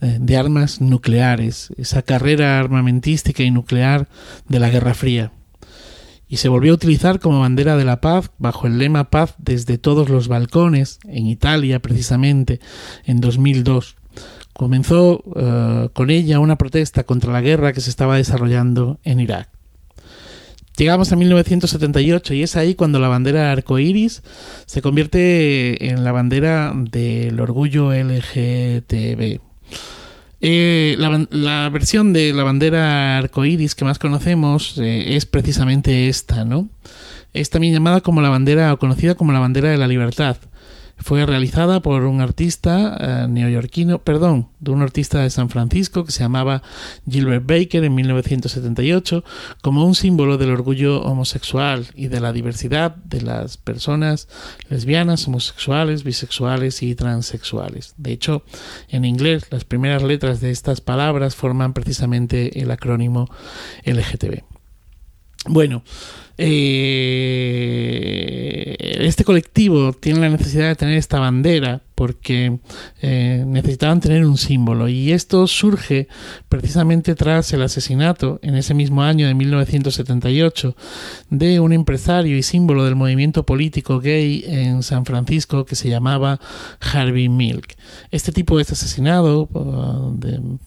eh, 0.00 0.18
de 0.20 0.36
armas 0.36 0.80
nucleares, 0.80 1.70
esa 1.76 2.02
carrera 2.02 2.58
armamentística 2.58 3.42
y 3.42 3.50
nuclear 3.50 4.08
de 4.48 4.58
la 4.58 4.70
Guerra 4.70 4.94
Fría. 4.94 5.32
Y 6.26 6.36
se 6.36 6.48
volvió 6.48 6.72
a 6.72 6.76
utilizar 6.76 7.18
como 7.18 7.40
bandera 7.40 7.76
de 7.76 7.84
la 7.84 8.00
paz 8.00 8.30
bajo 8.38 8.68
el 8.68 8.78
lema 8.78 9.10
paz 9.10 9.34
desde 9.38 9.78
todos 9.78 10.08
los 10.08 10.28
balcones, 10.28 11.00
en 11.04 11.26
Italia 11.26 11.80
precisamente, 11.80 12.60
en 13.04 13.20
2002 13.20 13.96
comenzó 14.60 15.24
eh, 15.36 15.88
con 15.94 16.10
ella 16.10 16.38
una 16.38 16.56
protesta 16.56 17.04
contra 17.04 17.32
la 17.32 17.40
guerra 17.40 17.72
que 17.72 17.80
se 17.80 17.88
estaba 17.88 18.18
desarrollando 18.18 19.00
en 19.04 19.18
Irak. 19.18 19.48
Llegamos 20.76 21.10
a 21.12 21.16
1978 21.16 22.34
y 22.34 22.42
es 22.42 22.56
ahí 22.56 22.74
cuando 22.74 22.98
la 22.98 23.08
bandera 23.08 23.52
arcoíris 23.52 24.22
se 24.66 24.82
convierte 24.82 25.88
en 25.88 26.04
la 26.04 26.12
bandera 26.12 26.74
del 26.76 27.40
orgullo 27.40 27.94
LGTB. 27.94 29.40
Eh, 30.42 30.96
la, 30.98 31.70
versión 31.70 32.12
de 32.12 32.34
la 32.34 32.44
bandera 32.44 33.16
arcoíris 33.16 33.74
que 33.74 33.86
más 33.86 33.98
conocemos 33.98 34.76
eh, 34.76 35.16
es 35.16 35.24
precisamente 35.24 36.10
esta, 36.10 36.44
¿no? 36.44 36.68
Es 37.32 37.48
también 37.48 37.72
llamada 37.72 38.02
como 38.02 38.20
la 38.20 38.28
bandera 38.28 38.74
o 38.74 38.78
conocida 38.78 39.14
como 39.14 39.32
la 39.32 39.38
bandera 39.38 39.70
de 39.70 39.78
la 39.78 39.88
libertad 39.88 40.36
Fue 41.00 41.24
realizada 41.24 41.80
por 41.80 42.04
un 42.04 42.20
artista 42.20 42.96
eh, 43.00 43.28
neoyorquino, 43.28 44.02
perdón, 44.02 44.48
de 44.60 44.70
un 44.70 44.82
artista 44.82 45.22
de 45.22 45.30
San 45.30 45.48
Francisco 45.48 46.04
que 46.04 46.12
se 46.12 46.20
llamaba 46.20 46.62
Gilbert 47.08 47.46
Baker 47.46 47.82
en 47.84 47.94
1978 47.94 49.24
como 49.62 49.84
un 49.84 49.94
símbolo 49.94 50.36
del 50.36 50.50
orgullo 50.50 51.02
homosexual 51.02 51.86
y 51.94 52.08
de 52.08 52.20
la 52.20 52.32
diversidad 52.32 52.94
de 52.96 53.22
las 53.22 53.56
personas 53.56 54.28
lesbianas, 54.68 55.26
homosexuales, 55.26 56.04
bisexuales 56.04 56.82
y 56.82 56.94
transexuales. 56.94 57.94
De 57.96 58.12
hecho, 58.12 58.44
en 58.88 59.04
inglés 59.04 59.46
las 59.50 59.64
primeras 59.64 60.02
letras 60.02 60.40
de 60.40 60.50
estas 60.50 60.80
palabras 60.80 61.34
forman 61.34 61.72
precisamente 61.72 62.60
el 62.60 62.70
acrónimo 62.70 63.28
LGTB. 63.84 64.59
Bueno, 65.46 65.82
eh, 66.42 67.06
este 69.00 69.24
colectivo 69.24 69.92
tiene 69.92 70.20
la 70.20 70.30
necesidad 70.30 70.68
de 70.68 70.74
tener 70.74 70.96
esta 70.96 71.20
bandera 71.20 71.82
porque 71.94 72.60
eh, 73.02 73.44
necesitaban 73.46 74.00
tener 74.00 74.24
un 74.24 74.38
símbolo 74.38 74.88
y 74.88 75.12
esto 75.12 75.46
surge 75.46 76.08
precisamente 76.48 77.14
tras 77.14 77.52
el 77.52 77.60
asesinato 77.60 78.38
en 78.42 78.54
ese 78.54 78.72
mismo 78.72 79.02
año 79.02 79.26
de 79.26 79.34
1978 79.34 80.74
de 81.28 81.60
un 81.60 81.74
empresario 81.74 82.38
y 82.38 82.42
símbolo 82.42 82.86
del 82.86 82.96
movimiento 82.96 83.44
político 83.44 84.00
gay 84.00 84.42
en 84.46 84.82
San 84.82 85.04
Francisco 85.04 85.66
que 85.66 85.76
se 85.76 85.90
llamaba 85.90 86.40
Harvey 86.80 87.28
Milk. 87.28 87.76
Este 88.10 88.32
tipo 88.32 88.58
es 88.60 88.72
asesinado 88.72 89.42
uh, 89.52 90.18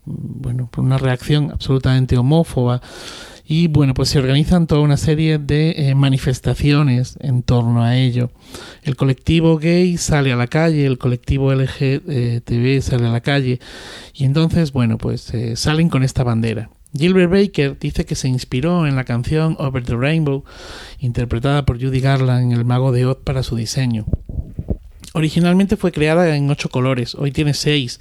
bueno, 0.05 0.69
por 0.71 0.83
una 0.83 0.99
reacción 0.99 1.49
absolutamente 1.51 2.15
homófoba 2.15 2.79
y 3.45 3.67
bueno, 3.67 3.93
pues 3.93 4.09
se 4.09 4.19
organizan 4.19 4.67
toda 4.67 4.81
una 4.81 4.97
serie 4.97 5.37
de 5.37 5.89
eh, 5.89 5.95
manifestaciones 5.95 7.17
en 7.19 7.43
torno 7.43 7.83
a 7.83 7.97
ello. 7.97 8.31
El 8.83 8.95
colectivo 8.95 9.57
gay 9.57 9.97
sale 9.97 10.31
a 10.31 10.35
la 10.35 10.47
calle, 10.47 10.85
el 10.85 10.97
colectivo 10.97 11.53
LGTB 11.53 12.81
sale 12.81 13.07
a 13.07 13.11
la 13.11 13.21
calle 13.21 13.59
y 14.13 14.25
entonces, 14.25 14.71
bueno, 14.71 14.97
pues 14.97 15.33
eh, 15.33 15.55
salen 15.55 15.89
con 15.89 16.03
esta 16.03 16.23
bandera. 16.23 16.69
Gilbert 16.95 17.31
Baker 17.31 17.77
dice 17.79 18.05
que 18.05 18.15
se 18.15 18.27
inspiró 18.27 18.85
en 18.85 18.95
la 18.95 19.03
canción 19.03 19.55
Over 19.59 19.83
the 19.83 19.95
Rainbow, 19.95 20.43
interpretada 20.99 21.65
por 21.65 21.81
Judy 21.81 21.99
Garland 21.99 22.43
en 22.43 22.57
El 22.57 22.65
Mago 22.65 22.91
de 22.91 23.07
Oz 23.07 23.17
para 23.23 23.41
su 23.41 23.55
diseño. 23.55 24.05
Originalmente 25.13 25.77
fue 25.77 25.91
creada 25.91 26.35
en 26.35 26.49
ocho 26.49 26.69
colores, 26.69 27.15
hoy 27.15 27.31
tiene 27.31 27.53
seis. 27.53 27.99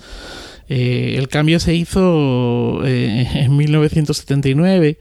Eh, 0.68 1.16
el 1.18 1.28
cambio 1.28 1.60
se 1.60 1.74
hizo 1.74 2.80
en 2.84 3.56
1979 3.56 4.98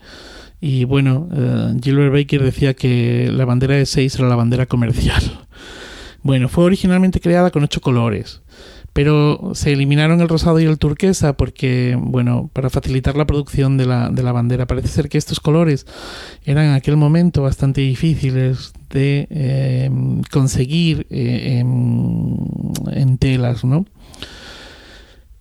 y 0.61 0.83
bueno, 0.83 1.27
uh, 1.31 1.81
Gilbert 1.81 2.13
Baker 2.13 2.43
decía 2.43 2.75
que 2.75 3.31
la 3.33 3.45
bandera 3.45 3.75
de 3.75 3.87
6 3.87 4.15
era 4.15 4.27
la 4.29 4.35
bandera 4.35 4.67
comercial. 4.67 5.21
Bueno, 6.23 6.49
fue 6.49 6.65
originalmente 6.65 7.19
creada 7.19 7.49
con 7.49 7.63
ocho 7.63 7.81
colores, 7.81 8.41
pero 8.93 9.51
se 9.53 9.71
eliminaron 9.71 10.19
el 10.19 10.27
rosado 10.27 10.59
y 10.59 10.65
el 10.65 10.77
turquesa 10.77 11.33
porque, 11.33 11.97
bueno, 11.99 12.49
para 12.51 12.69
facilitar 12.69 13.15
la 13.15 13.25
producción 13.25 13.77
de 13.77 13.85
la, 13.85 14.09
de 14.09 14.21
la 14.21 14.33
bandera. 14.33 14.67
Parece 14.67 14.89
ser 14.89 15.09
que 15.09 15.17
estos 15.17 15.39
colores 15.39 15.85
eran 16.43 16.65
en 16.65 16.73
aquel 16.73 16.97
momento 16.97 17.41
bastante 17.41 17.81
difíciles 17.81 18.73
de 18.89 19.27
eh, 19.29 19.89
conseguir 20.29 21.07
eh, 21.09 21.59
en, 21.59 22.37
en, 22.91 23.17
telas, 23.17 23.63
¿no? 23.63 23.85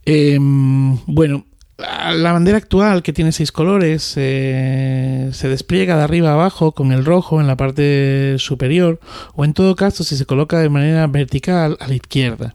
Eh, 0.06 0.38
bueno, 0.40 1.44
la 1.80 2.32
bandera 2.32 2.58
actual, 2.58 3.02
que 3.02 3.12
tiene 3.12 3.32
seis 3.32 3.52
colores, 3.52 4.14
eh, 4.16 5.30
se 5.32 5.48
despliega 5.48 5.96
de 5.96 6.02
arriba 6.02 6.30
a 6.30 6.34
abajo 6.34 6.72
con 6.72 6.92
el 6.92 7.04
rojo 7.04 7.40
en 7.40 7.46
la 7.46 7.56
parte 7.56 8.36
superior, 8.38 9.00
o 9.34 9.44
en 9.44 9.54
todo 9.54 9.76
caso 9.76 10.04
si 10.04 10.16
se 10.16 10.26
coloca 10.26 10.58
de 10.58 10.68
manera 10.68 11.06
vertical 11.06 11.76
a 11.80 11.88
la 11.88 11.94
izquierda. 11.94 12.54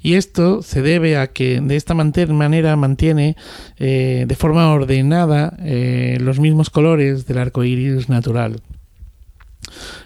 Y 0.00 0.14
esto 0.14 0.62
se 0.62 0.82
debe 0.82 1.16
a 1.16 1.28
que 1.28 1.60
de 1.60 1.76
esta 1.76 1.94
manera 1.94 2.76
mantiene 2.76 3.36
eh, 3.78 4.24
de 4.26 4.34
forma 4.34 4.70
ordenada 4.72 5.56
eh, 5.60 6.18
los 6.20 6.40
mismos 6.40 6.70
colores 6.70 7.26
del 7.26 7.38
arco 7.38 7.64
iris 7.64 8.08
natural. 8.08 8.60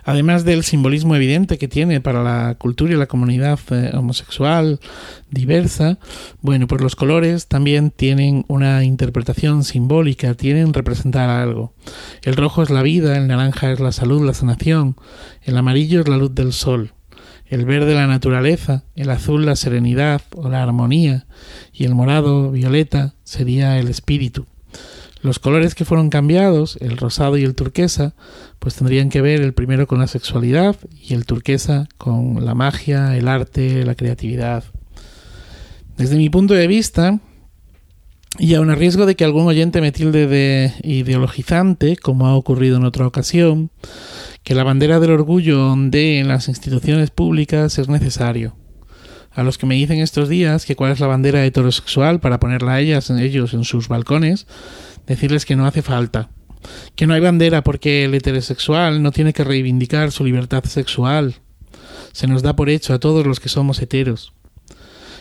Además 0.04 0.44
del 0.44 0.64
simbolismo 0.64 1.16
evidente 1.16 1.58
que 1.58 1.68
tiene 1.68 2.00
para 2.00 2.22
la 2.22 2.56
cultura 2.56 2.94
y 2.94 2.96
la 2.96 3.06
comunidad 3.06 3.58
eh, 3.70 3.90
homosexual 3.94 4.80
diversa, 5.30 5.98
bueno, 6.40 6.66
pues 6.66 6.80
los 6.80 6.96
colores 6.96 7.46
también 7.46 7.90
tienen 7.90 8.44
una 8.48 8.84
interpretación 8.84 9.64
simbólica, 9.64 10.34
tienen 10.34 10.72
representar 10.72 11.28
algo. 11.28 11.72
El 12.22 12.36
rojo 12.36 12.62
es 12.62 12.70
la 12.70 12.82
vida, 12.82 13.16
el 13.16 13.28
naranja 13.28 13.72
es 13.72 13.80
la 13.80 13.92
salud, 13.92 14.24
la 14.24 14.34
sanación, 14.34 14.96
el 15.42 15.56
amarillo 15.56 16.00
es 16.00 16.08
la 16.08 16.16
luz 16.16 16.34
del 16.34 16.52
sol, 16.52 16.92
el 17.46 17.64
verde 17.64 17.94
la 17.94 18.06
naturaleza, 18.06 18.84
el 18.94 19.10
azul 19.10 19.46
la 19.46 19.56
serenidad 19.56 20.22
o 20.34 20.48
la 20.48 20.62
armonía 20.62 21.26
y 21.72 21.84
el 21.84 21.94
morado, 21.94 22.50
violeta, 22.50 23.14
sería 23.24 23.78
el 23.78 23.88
espíritu. 23.88 24.46
Los 25.20 25.40
colores 25.40 25.74
que 25.74 25.84
fueron 25.84 26.10
cambiados, 26.10 26.78
el 26.80 26.96
rosado 26.96 27.36
y 27.36 27.44
el 27.44 27.56
turquesa, 27.56 28.14
pues 28.58 28.74
tendrían 28.74 29.08
que 29.08 29.20
ver 29.20 29.40
el 29.40 29.54
primero 29.54 29.86
con 29.86 29.98
la 29.98 30.06
sexualidad 30.06 30.76
y 31.00 31.14
el 31.14 31.26
turquesa 31.26 31.88
con 31.96 32.44
la 32.44 32.54
magia, 32.54 33.16
el 33.16 33.28
arte, 33.28 33.84
la 33.84 33.94
creatividad. 33.94 34.64
Desde 35.96 36.16
mi 36.16 36.30
punto 36.30 36.54
de 36.54 36.66
vista, 36.66 37.20
y 38.38 38.54
aun 38.54 38.70
a 38.70 38.74
riesgo 38.74 39.06
de 39.06 39.16
que 39.16 39.24
algún 39.24 39.46
oyente 39.46 39.80
me 39.80 39.92
tilde 39.92 40.26
de 40.26 40.72
ideologizante, 40.82 41.96
como 41.96 42.26
ha 42.26 42.36
ocurrido 42.36 42.76
en 42.76 42.84
otra 42.84 43.06
ocasión, 43.06 43.70
que 44.44 44.54
la 44.54 44.64
bandera 44.64 45.00
del 45.00 45.12
orgullo 45.12 45.72
ondee 45.72 46.20
en 46.20 46.28
las 46.28 46.48
instituciones 46.48 47.10
públicas 47.10 47.78
es 47.78 47.88
necesario. 47.88 48.56
A 49.32 49.42
los 49.42 49.58
que 49.58 49.66
me 49.66 49.74
dicen 49.74 49.98
estos 49.98 50.28
días 50.28 50.66
que 50.66 50.76
cuál 50.76 50.92
es 50.92 51.00
la 51.00 51.06
bandera 51.06 51.44
heterosexual 51.44 52.20
para 52.20 52.40
ponerla 52.40 52.74
a 52.74 52.80
ellas, 52.80 53.10
ellos 53.10 53.54
en 53.54 53.64
sus 53.64 53.88
balcones, 53.88 54.46
decirles 55.06 55.44
que 55.44 55.56
no 55.56 55.66
hace 55.66 55.82
falta, 55.82 56.30
que 56.94 57.06
no 57.06 57.14
hay 57.14 57.20
bandera 57.20 57.62
porque 57.62 58.04
el 58.04 58.14
heterosexual 58.14 59.02
no 59.02 59.12
tiene 59.12 59.32
que 59.32 59.44
reivindicar 59.44 60.12
su 60.12 60.24
libertad 60.24 60.64
sexual. 60.64 61.36
Se 62.12 62.26
nos 62.26 62.42
da 62.42 62.56
por 62.56 62.70
hecho 62.70 62.94
a 62.94 62.98
todos 62.98 63.26
los 63.26 63.40
que 63.40 63.48
somos 63.48 63.80
heteros. 63.80 64.32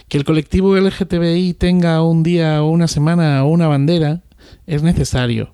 Que 0.07 0.17
el 0.17 0.23
colectivo 0.23 0.77
LGTBI 0.77 1.53
tenga 1.53 2.01
un 2.01 2.23
día 2.23 2.63
o 2.63 2.69
una 2.69 2.87
semana 2.87 3.43
o 3.43 3.49
una 3.49 3.67
bandera 3.67 4.21
es 4.65 4.83
necesario, 4.83 5.53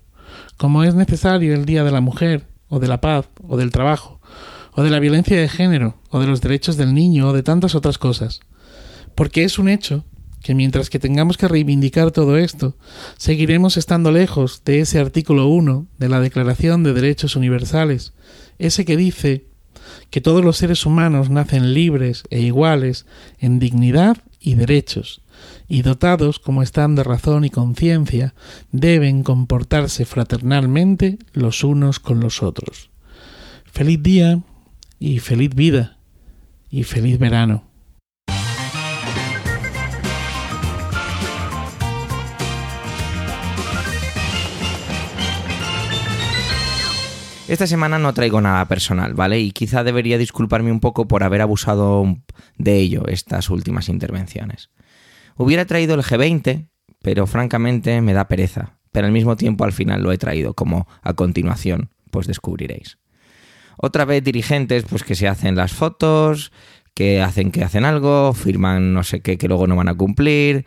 como 0.56 0.84
es 0.84 0.94
necesario 0.94 1.54
el 1.54 1.64
Día 1.64 1.84
de 1.84 1.90
la 1.90 2.00
Mujer, 2.00 2.46
o 2.68 2.78
de 2.78 2.88
la 2.88 3.00
Paz, 3.00 3.28
o 3.46 3.56
del 3.56 3.70
Trabajo, 3.70 4.20
o 4.72 4.82
de 4.82 4.90
la 4.90 5.00
violencia 5.00 5.36
de 5.40 5.48
género, 5.48 5.96
o 6.10 6.20
de 6.20 6.26
los 6.26 6.40
derechos 6.40 6.76
del 6.76 6.94
niño, 6.94 7.28
o 7.28 7.32
de 7.32 7.42
tantas 7.42 7.74
otras 7.74 7.98
cosas. 7.98 8.40
Porque 9.14 9.44
es 9.44 9.58
un 9.58 9.68
hecho 9.68 10.04
que 10.44 10.54
mientras 10.54 10.90
que 10.90 10.98
tengamos 10.98 11.38
que 11.38 11.48
reivindicar 11.48 12.10
todo 12.10 12.36
esto, 12.36 12.76
seguiremos 13.16 13.78
estando 13.78 14.12
lejos 14.12 14.60
de 14.66 14.80
ese 14.80 14.98
artículo 14.98 15.48
1 15.48 15.86
de 15.98 16.08
la 16.10 16.20
Declaración 16.20 16.82
de 16.82 16.92
Derechos 16.92 17.34
Universales, 17.34 18.12
ese 18.58 18.84
que 18.84 18.98
dice 18.98 19.46
que 20.10 20.20
todos 20.20 20.44
los 20.44 20.58
seres 20.58 20.84
humanos 20.84 21.30
nacen 21.30 21.72
libres 21.72 22.24
e 22.28 22.42
iguales 22.42 23.06
en 23.38 23.58
dignidad 23.58 24.18
y 24.38 24.54
derechos, 24.54 25.22
y 25.66 25.80
dotados 25.80 26.40
como 26.40 26.62
están 26.62 26.94
de 26.94 27.04
razón 27.04 27.46
y 27.46 27.50
conciencia, 27.50 28.34
deben 28.70 29.22
comportarse 29.22 30.04
fraternalmente 30.04 31.16
los 31.32 31.64
unos 31.64 32.00
con 32.00 32.20
los 32.20 32.42
otros. 32.42 32.90
Feliz 33.64 34.02
día 34.02 34.42
y 34.98 35.20
feliz 35.20 35.54
vida 35.54 35.96
y 36.70 36.82
feliz 36.82 37.18
verano. 37.18 37.73
Esta 47.54 47.68
semana 47.68 48.00
no 48.00 48.12
traigo 48.12 48.40
nada 48.40 48.66
personal, 48.66 49.14
¿vale? 49.14 49.38
Y 49.38 49.52
quizá 49.52 49.84
debería 49.84 50.18
disculparme 50.18 50.72
un 50.72 50.80
poco 50.80 51.06
por 51.06 51.22
haber 51.22 51.40
abusado 51.40 52.16
de 52.58 52.78
ello 52.78 53.06
estas 53.06 53.48
últimas 53.48 53.88
intervenciones. 53.88 54.70
Hubiera 55.36 55.64
traído 55.64 55.94
el 55.94 56.02
G20, 56.02 56.66
pero 57.00 57.28
francamente 57.28 58.00
me 58.00 58.12
da 58.12 58.26
pereza. 58.26 58.80
Pero 58.90 59.06
al 59.06 59.12
mismo 59.12 59.36
tiempo 59.36 59.62
al 59.62 59.72
final 59.72 60.02
lo 60.02 60.10
he 60.10 60.18
traído, 60.18 60.54
como 60.54 60.88
a 61.00 61.12
continuación, 61.14 61.90
pues 62.10 62.26
descubriréis. 62.26 62.98
Otra 63.76 64.04
vez 64.04 64.24
dirigentes, 64.24 64.82
pues 64.82 65.04
que 65.04 65.14
se 65.14 65.28
hacen 65.28 65.54
las 65.54 65.72
fotos, 65.72 66.50
que 66.92 67.22
hacen 67.22 67.52
que 67.52 67.62
hacen 67.62 67.84
algo, 67.84 68.32
firman 68.32 68.92
no 68.92 69.04
sé 69.04 69.20
qué 69.20 69.38
que 69.38 69.46
luego 69.46 69.68
no 69.68 69.76
van 69.76 69.88
a 69.88 69.94
cumplir, 69.94 70.64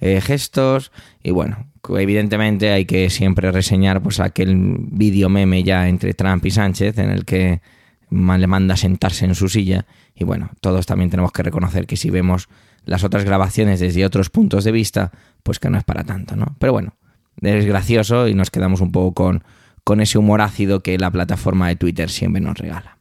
eh, 0.00 0.20
gestos, 0.20 0.92
y 1.22 1.30
bueno, 1.30 1.66
evidentemente 1.96 2.70
hay 2.70 2.84
que 2.84 3.10
siempre 3.10 3.50
reseñar 3.50 4.02
pues 4.02 4.20
aquel 4.20 4.76
vídeo 4.78 5.28
meme 5.28 5.62
ya 5.62 5.88
entre 5.88 6.14
Trump 6.14 6.44
y 6.46 6.50
Sánchez 6.50 6.98
en 6.98 7.10
el 7.10 7.24
que 7.24 7.60
le 8.10 8.46
manda 8.46 8.76
sentarse 8.76 9.24
en 9.24 9.34
su 9.34 9.48
silla 9.48 9.86
y 10.14 10.24
bueno, 10.24 10.50
todos 10.60 10.86
también 10.86 11.10
tenemos 11.10 11.32
que 11.32 11.42
reconocer 11.42 11.86
que 11.86 11.96
si 11.96 12.10
vemos 12.10 12.48
las 12.84 13.04
otras 13.04 13.24
grabaciones 13.24 13.80
desde 13.80 14.04
otros 14.04 14.30
puntos 14.30 14.64
de 14.64 14.72
vista, 14.72 15.12
pues 15.42 15.58
que 15.58 15.70
no 15.70 15.78
es 15.78 15.84
para 15.84 16.04
tanto, 16.04 16.36
¿no? 16.36 16.56
Pero 16.58 16.72
bueno, 16.72 16.94
es 17.40 17.66
gracioso 17.66 18.28
y 18.28 18.34
nos 18.34 18.50
quedamos 18.50 18.80
un 18.80 18.90
poco 18.90 19.14
con, 19.14 19.44
con 19.84 20.00
ese 20.00 20.18
humor 20.18 20.40
ácido 20.40 20.80
que 20.80 20.98
la 20.98 21.10
plataforma 21.10 21.68
de 21.68 21.76
Twitter 21.76 22.10
siempre 22.10 22.40
nos 22.40 22.58
regala. 22.58 22.98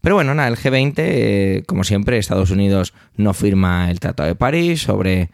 Pero 0.00 0.14
bueno, 0.16 0.34
nada, 0.34 0.48
el 0.48 0.56
G20, 0.56 0.94
eh, 0.98 1.62
como 1.66 1.84
siempre, 1.84 2.18
Estados 2.18 2.50
Unidos 2.50 2.94
no 3.16 3.34
firma 3.34 3.90
el 3.90 4.00
Tratado 4.00 4.28
de 4.28 4.34
París 4.34 4.82
sobre 4.82 5.30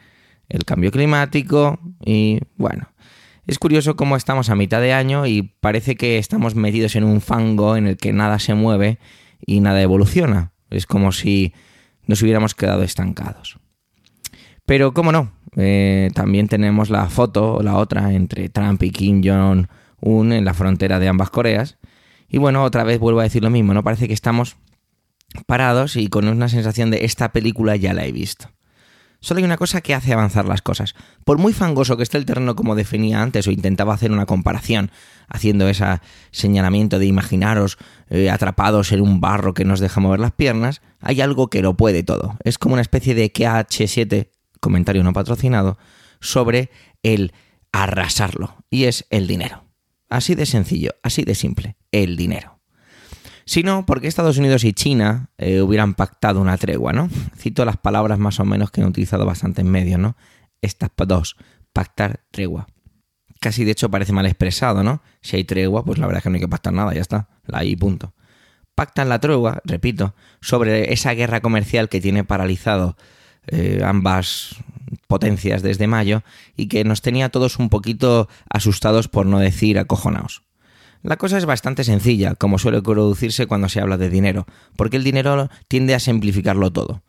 el 0.52 0.64
cambio 0.64 0.90
climático 0.90 1.80
y 2.04 2.40
bueno, 2.56 2.88
es 3.46 3.58
curioso 3.58 3.96
cómo 3.96 4.16
estamos 4.16 4.50
a 4.50 4.54
mitad 4.54 4.80
de 4.80 4.92
año 4.92 5.26
y 5.26 5.42
parece 5.42 5.96
que 5.96 6.18
estamos 6.18 6.54
metidos 6.54 6.94
en 6.94 7.04
un 7.04 7.20
fango 7.20 7.76
en 7.76 7.86
el 7.86 7.96
que 7.96 8.12
nada 8.12 8.38
se 8.38 8.54
mueve 8.54 8.98
y 9.44 9.60
nada 9.60 9.82
evoluciona. 9.82 10.52
Es 10.70 10.86
como 10.86 11.10
si 11.10 11.54
nos 12.06 12.22
hubiéramos 12.22 12.54
quedado 12.54 12.82
estancados. 12.82 13.58
Pero, 14.66 14.94
¿cómo 14.94 15.10
no? 15.10 15.32
Eh, 15.56 16.10
también 16.14 16.48
tenemos 16.48 16.88
la 16.88 17.08
foto, 17.08 17.60
la 17.62 17.76
otra, 17.76 18.12
entre 18.12 18.48
Trump 18.48 18.82
y 18.82 18.90
Kim 18.90 19.22
Jong-un 19.24 20.32
en 20.32 20.44
la 20.44 20.54
frontera 20.54 20.98
de 20.98 21.08
ambas 21.08 21.30
Coreas. 21.30 21.78
Y 22.28 22.38
bueno, 22.38 22.62
otra 22.62 22.84
vez 22.84 22.98
vuelvo 23.00 23.20
a 23.20 23.24
decir 23.24 23.42
lo 23.42 23.50
mismo, 23.50 23.74
¿no? 23.74 23.82
Parece 23.82 24.06
que 24.06 24.14
estamos 24.14 24.56
parados 25.46 25.96
y 25.96 26.08
con 26.08 26.28
una 26.28 26.48
sensación 26.48 26.90
de 26.90 27.04
esta 27.04 27.32
película 27.32 27.74
ya 27.76 27.92
la 27.92 28.04
he 28.04 28.12
visto. 28.12 28.50
Solo 29.22 29.38
hay 29.38 29.44
una 29.44 29.56
cosa 29.56 29.80
que 29.82 29.94
hace 29.94 30.12
avanzar 30.12 30.46
las 30.46 30.62
cosas. 30.62 30.96
Por 31.24 31.38
muy 31.38 31.52
fangoso 31.52 31.96
que 31.96 32.02
esté 32.02 32.18
el 32.18 32.26
terreno 32.26 32.56
como 32.56 32.74
definía 32.74 33.22
antes 33.22 33.46
o 33.46 33.52
intentaba 33.52 33.94
hacer 33.94 34.10
una 34.10 34.26
comparación, 34.26 34.90
haciendo 35.28 35.68
ese 35.68 36.00
señalamiento 36.32 36.98
de 36.98 37.06
imaginaros 37.06 37.78
eh, 38.10 38.30
atrapados 38.30 38.90
en 38.90 39.00
un 39.00 39.20
barro 39.20 39.54
que 39.54 39.64
nos 39.64 39.78
deja 39.78 40.00
mover 40.00 40.18
las 40.18 40.32
piernas, 40.32 40.82
hay 41.00 41.20
algo 41.20 41.48
que 41.50 41.62
lo 41.62 41.76
puede 41.76 42.02
todo. 42.02 42.36
Es 42.42 42.58
como 42.58 42.72
una 42.72 42.82
especie 42.82 43.14
de 43.14 43.32
KH7, 43.32 44.30
comentario 44.58 45.04
no 45.04 45.12
patrocinado, 45.12 45.78
sobre 46.20 46.70
el 47.04 47.32
arrasarlo. 47.70 48.56
Y 48.70 48.84
es 48.84 49.06
el 49.10 49.28
dinero. 49.28 49.64
Así 50.08 50.34
de 50.34 50.46
sencillo, 50.46 50.96
así 51.04 51.22
de 51.22 51.36
simple, 51.36 51.76
el 51.92 52.16
dinero 52.16 52.61
sino 53.44 53.86
porque 53.86 54.08
Estados 54.08 54.38
Unidos 54.38 54.64
y 54.64 54.72
China 54.72 55.30
eh, 55.38 55.60
hubieran 55.60 55.94
pactado 55.94 56.40
una 56.40 56.56
tregua, 56.56 56.92
¿no? 56.92 57.08
Cito 57.36 57.64
las 57.64 57.76
palabras 57.76 58.18
más 58.18 58.40
o 58.40 58.44
menos 58.44 58.70
que 58.70 58.80
han 58.80 58.88
utilizado 58.88 59.26
bastante 59.26 59.60
en 59.60 59.70
medio, 59.70 59.98
¿no? 59.98 60.16
Estas 60.60 60.90
dos, 61.06 61.36
pactar 61.72 62.20
tregua. 62.30 62.66
Casi 63.40 63.64
de 63.64 63.72
hecho 63.72 63.90
parece 63.90 64.12
mal 64.12 64.26
expresado, 64.26 64.82
¿no? 64.84 65.02
Si 65.20 65.36
hay 65.36 65.44
tregua, 65.44 65.84
pues 65.84 65.98
la 65.98 66.06
verdad 66.06 66.18
es 66.18 66.22
que 66.22 66.30
no 66.30 66.34
hay 66.36 66.40
que 66.40 66.48
pactar 66.48 66.72
nada, 66.72 66.94
ya 66.94 67.00
está, 67.00 67.28
la 67.46 67.58
hay 67.58 67.74
punto. 67.76 68.14
Pactan 68.74 69.08
la 69.08 69.18
tregua, 69.18 69.60
repito, 69.64 70.14
sobre 70.40 70.92
esa 70.92 71.12
guerra 71.12 71.40
comercial 71.40 71.88
que 71.88 72.00
tiene 72.00 72.24
paralizado 72.24 72.96
eh, 73.48 73.82
ambas 73.84 74.56
potencias 75.08 75.62
desde 75.62 75.88
mayo 75.88 76.22
y 76.56 76.68
que 76.68 76.84
nos 76.84 77.02
tenía 77.02 77.28
todos 77.28 77.58
un 77.58 77.68
poquito 77.68 78.28
asustados 78.48 79.08
por 79.08 79.26
no 79.26 79.38
decir 79.38 79.78
acojonados. 79.78 80.42
La 81.02 81.16
cosa 81.16 81.38
es 81.38 81.46
bastante 81.46 81.84
sencilla, 81.84 82.34
como 82.36 82.58
suele 82.58 82.80
producirse 82.80 83.46
cuando 83.46 83.68
se 83.68 83.80
habla 83.80 83.98
de 83.98 84.08
dinero, 84.08 84.46
porque 84.76 84.96
el 84.96 85.04
dinero 85.04 85.50
tiende 85.68 85.94
a 85.94 86.00
simplificarlo 86.00 86.72
todo. 86.72 87.02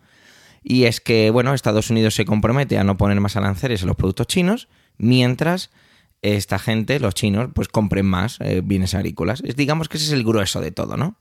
Y 0.63 0.85
es 0.85 1.01
que, 1.01 1.29
bueno, 1.29 1.53
Estados 1.53 1.89
Unidos 1.89 2.15
se 2.15 2.25
compromete 2.25 2.77
a 2.77 2.83
no 2.83 2.97
poner 2.97 3.19
más 3.19 3.35
aranceles 3.35 3.81
en 3.81 3.87
los 3.87 3.97
productos 3.97 4.27
chinos, 4.27 4.67
mientras 4.97 5.69
esta 6.23 6.57
gente, 6.57 6.99
los 6.99 7.13
chinos, 7.13 7.49
pues 7.53 7.67
compren 7.67 8.05
más 8.05 8.39
eh, 8.39 8.61
bienes 8.63 8.95
agrícolas. 8.95 9.43
digamos 9.55 9.89
que 9.89 9.97
ese 9.97 10.07
es 10.07 10.13
el 10.13 10.23
grueso 10.23 10.61
de 10.61 10.71
todo, 10.71 10.97
¿no? 10.97 11.17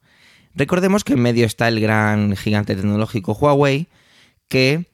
Recordemos 0.55 1.03
que 1.03 1.15
en 1.15 1.21
medio 1.21 1.45
está 1.45 1.69
el 1.69 1.81
gran 1.81 2.37
gigante 2.37 2.77
tecnológico 2.77 3.33
Huawei, 3.33 3.89
que 4.49 4.87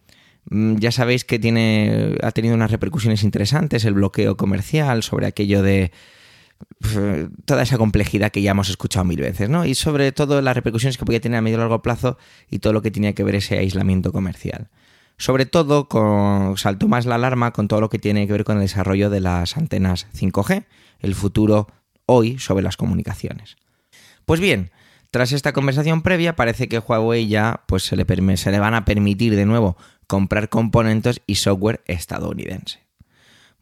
mm, 0.51 0.77
ya 0.77 0.93
sabéis 0.93 1.25
que 1.25 1.39
tiene, 1.39 2.17
ha 2.23 2.33
tenido 2.33 2.55
unas 2.55 2.71
repercusiones 2.71 3.23
interesantes, 3.23 3.85
el 3.85 3.95
bloqueo 3.95 4.37
comercial 4.37 5.03
sobre 5.03 5.27
aquello 5.27 5.63
de 5.63 5.93
toda 7.45 7.63
esa 7.63 7.79
complejidad 7.79 8.31
que 8.31 8.43
ya 8.43 8.53
hemos 8.53 8.69
escuchado 8.69 9.05
mil 9.05 9.21
veces, 9.21 9.49
¿no? 9.49 9.67
Y 9.67 9.75
sobre 9.75 10.13
todo 10.13 10.41
las 10.43 10.55
repercusiones 10.55 10.97
que 10.97 11.05
podía 11.05 11.21
tener 11.21 11.39
a 11.39 11.43
medio 11.43 11.57
y 11.57 11.61
largo 11.61 11.83
plazo 11.83 12.19
y 12.51 12.61
todo 12.61 12.73
lo 12.73 12.83
que 12.83 12.91
tenía 12.91 13.15
que 13.15 13.25
ver 13.25 13.35
ese 13.35 13.59
aislamiento 13.59 14.13
comercial. 14.13 14.69
Sobre 15.17 15.47
todo 15.47 15.89
con, 15.89 16.57
saltó 16.57 16.87
más 16.87 17.05
la 17.05 17.17
alarma 17.17 17.53
con 17.53 17.67
todo 17.67 17.81
lo 17.81 17.89
que 17.89 17.99
tiene 17.99 18.27
que 18.27 18.33
ver 18.33 18.45
con 18.45 18.57
el 18.57 18.63
desarrollo 18.63 19.11
de 19.11 19.21
las 19.21 19.57
antenas 19.57 20.07
5G, 20.15 20.67
el 21.01 21.15
futuro 21.15 21.69
hoy 22.07 22.39
sobre 22.39 22.63
las 22.63 22.77
comunicaciones. 22.77 23.57
Pues 24.25 24.41
bien, 24.41 24.71
tras 25.11 25.33
esta 25.33 25.53
conversación 25.53 26.03
previa 26.03 26.37
parece 26.37 26.69
que 26.69 26.79
Huawei 26.79 27.27
ya 27.27 27.63
pues 27.67 27.83
se 27.83 27.97
le, 27.97 28.37
se 28.37 28.51
le 28.51 28.59
van 28.59 28.75
a 28.75 28.85
permitir 28.85 29.35
de 29.35 29.47
nuevo 29.47 29.77
comprar 30.07 30.49
componentes 30.49 31.21
y 31.27 31.37
software 31.37 31.83
estadounidense. 31.87 32.88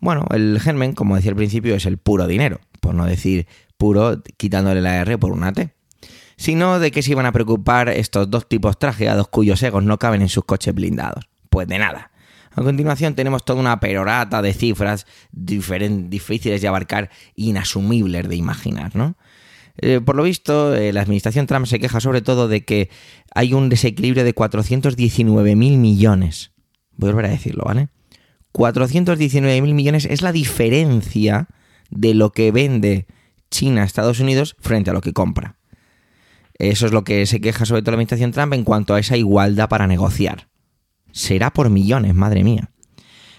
Bueno, 0.06 0.24
el 0.32 0.60
germen, 0.60 0.92
como 0.92 1.16
decía 1.16 1.32
al 1.32 1.36
principio, 1.36 1.74
es 1.74 1.84
el 1.84 1.98
puro 1.98 2.28
dinero 2.28 2.60
por 2.78 2.94
no 2.94 3.06
decir 3.06 3.48
puro, 3.76 4.22
quitándole 4.36 4.80
la 4.80 4.98
R 4.98 5.18
por 5.18 5.32
una 5.32 5.52
T. 5.52 5.74
Sino 6.36 6.78
de 6.78 6.92
qué 6.92 7.02
se 7.02 7.10
iban 7.10 7.26
a 7.26 7.32
preocupar 7.32 7.88
estos 7.88 8.30
dos 8.30 8.48
tipos 8.48 8.78
trajeados 8.78 9.26
cuyos 9.26 9.60
egos 9.64 9.82
no 9.82 9.98
caben 9.98 10.22
en 10.22 10.28
sus 10.28 10.44
coches 10.44 10.72
blindados. 10.72 11.28
Pues 11.50 11.66
de 11.66 11.80
nada. 11.80 12.12
A 12.52 12.62
continuación 12.62 13.16
tenemos 13.16 13.44
toda 13.44 13.58
una 13.58 13.80
perorata 13.80 14.42
de 14.42 14.54
cifras 14.54 15.08
difíciles 15.32 16.62
de 16.62 16.68
abarcar, 16.68 17.10
inasumibles 17.34 18.28
de 18.28 18.36
imaginar, 18.36 18.94
¿no? 18.94 19.16
Eh, 19.78 20.00
por 20.00 20.14
lo 20.14 20.22
visto, 20.22 20.72
eh, 20.76 20.92
la 20.92 21.00
administración 21.00 21.48
Trump 21.48 21.66
se 21.66 21.80
queja 21.80 21.98
sobre 21.98 22.22
todo 22.22 22.46
de 22.46 22.64
que 22.64 22.90
hay 23.34 23.54
un 23.54 23.68
desequilibrio 23.70 24.22
de 24.22 24.34
419 24.34 25.56
mil 25.56 25.78
millones. 25.78 26.52
Voy 26.92 27.10
a 27.10 27.12
volver 27.12 27.26
a 27.26 27.34
decirlo, 27.34 27.64
¿vale? 27.66 27.88
419 28.56 29.60
mil 29.60 29.74
millones 29.74 30.06
es 30.06 30.22
la 30.22 30.32
diferencia 30.32 31.46
de 31.90 32.14
lo 32.14 32.32
que 32.32 32.50
vende 32.52 33.06
China 33.50 33.82
a 33.82 33.84
Estados 33.84 34.18
Unidos 34.18 34.56
frente 34.58 34.88
a 34.88 34.94
lo 34.94 35.02
que 35.02 35.12
compra. 35.12 35.56
Eso 36.58 36.86
es 36.86 36.92
lo 36.92 37.04
que 37.04 37.26
se 37.26 37.42
queja 37.42 37.66
sobre 37.66 37.82
todo 37.82 37.90
la 37.90 37.96
administración 37.96 38.32
Trump 38.32 38.54
en 38.54 38.64
cuanto 38.64 38.94
a 38.94 38.98
esa 38.98 39.18
igualdad 39.18 39.68
para 39.68 39.86
negociar. 39.86 40.48
Será 41.12 41.52
por 41.52 41.68
millones, 41.68 42.14
madre 42.14 42.44
mía. 42.44 42.70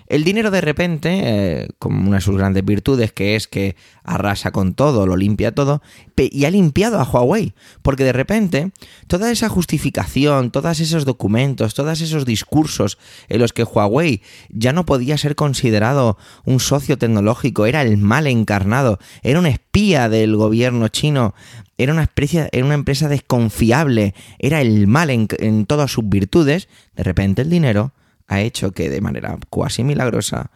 El 0.07 0.23
dinero 0.23 0.51
de 0.51 0.61
repente, 0.61 1.21
eh, 1.23 1.67
como 1.79 2.07
una 2.07 2.17
de 2.17 2.21
sus 2.21 2.37
grandes 2.37 2.63
virtudes, 2.63 3.11
que 3.11 3.35
es 3.35 3.47
que 3.47 3.75
arrasa 4.03 4.51
con 4.51 4.73
todo, 4.73 5.05
lo 5.05 5.17
limpia 5.17 5.53
todo, 5.53 5.81
y 6.15 6.45
ha 6.45 6.51
limpiado 6.51 6.99
a 6.99 7.03
Huawei, 7.03 7.53
porque 7.81 8.05
de 8.05 8.13
repente 8.13 8.71
toda 9.07 9.31
esa 9.31 9.49
justificación, 9.49 10.51
todos 10.51 10.79
esos 10.79 11.03
documentos, 11.03 11.73
todos 11.73 11.99
esos 11.99 12.25
discursos 12.25 12.97
en 13.27 13.39
los 13.39 13.51
que 13.51 13.63
Huawei 13.63 14.21
ya 14.49 14.71
no 14.71 14.85
podía 14.85 15.17
ser 15.17 15.35
considerado 15.35 16.17
un 16.45 16.61
socio 16.61 16.97
tecnológico, 16.97 17.65
era 17.65 17.81
el 17.81 17.97
mal 17.97 18.27
encarnado, 18.27 18.99
era 19.23 19.39
un 19.39 19.45
espía 19.45 20.07
del 20.07 20.37
gobierno 20.37 20.87
chino, 20.87 21.35
era 21.77 21.91
una, 21.91 22.03
especie, 22.03 22.47
era 22.53 22.65
una 22.65 22.75
empresa 22.75 23.09
desconfiable, 23.09 24.15
era 24.39 24.61
el 24.61 24.87
mal 24.87 25.09
en, 25.09 25.27
en 25.39 25.65
todas 25.65 25.91
sus 25.91 26.07
virtudes, 26.07 26.69
de 26.95 27.03
repente 27.03 27.41
el 27.41 27.49
dinero 27.49 27.91
ha 28.27 28.41
hecho 28.41 28.71
que 28.71 28.89
de 28.89 29.01
manera 29.01 29.37
cuasi 29.49 29.83
milagrosa, 29.83 30.51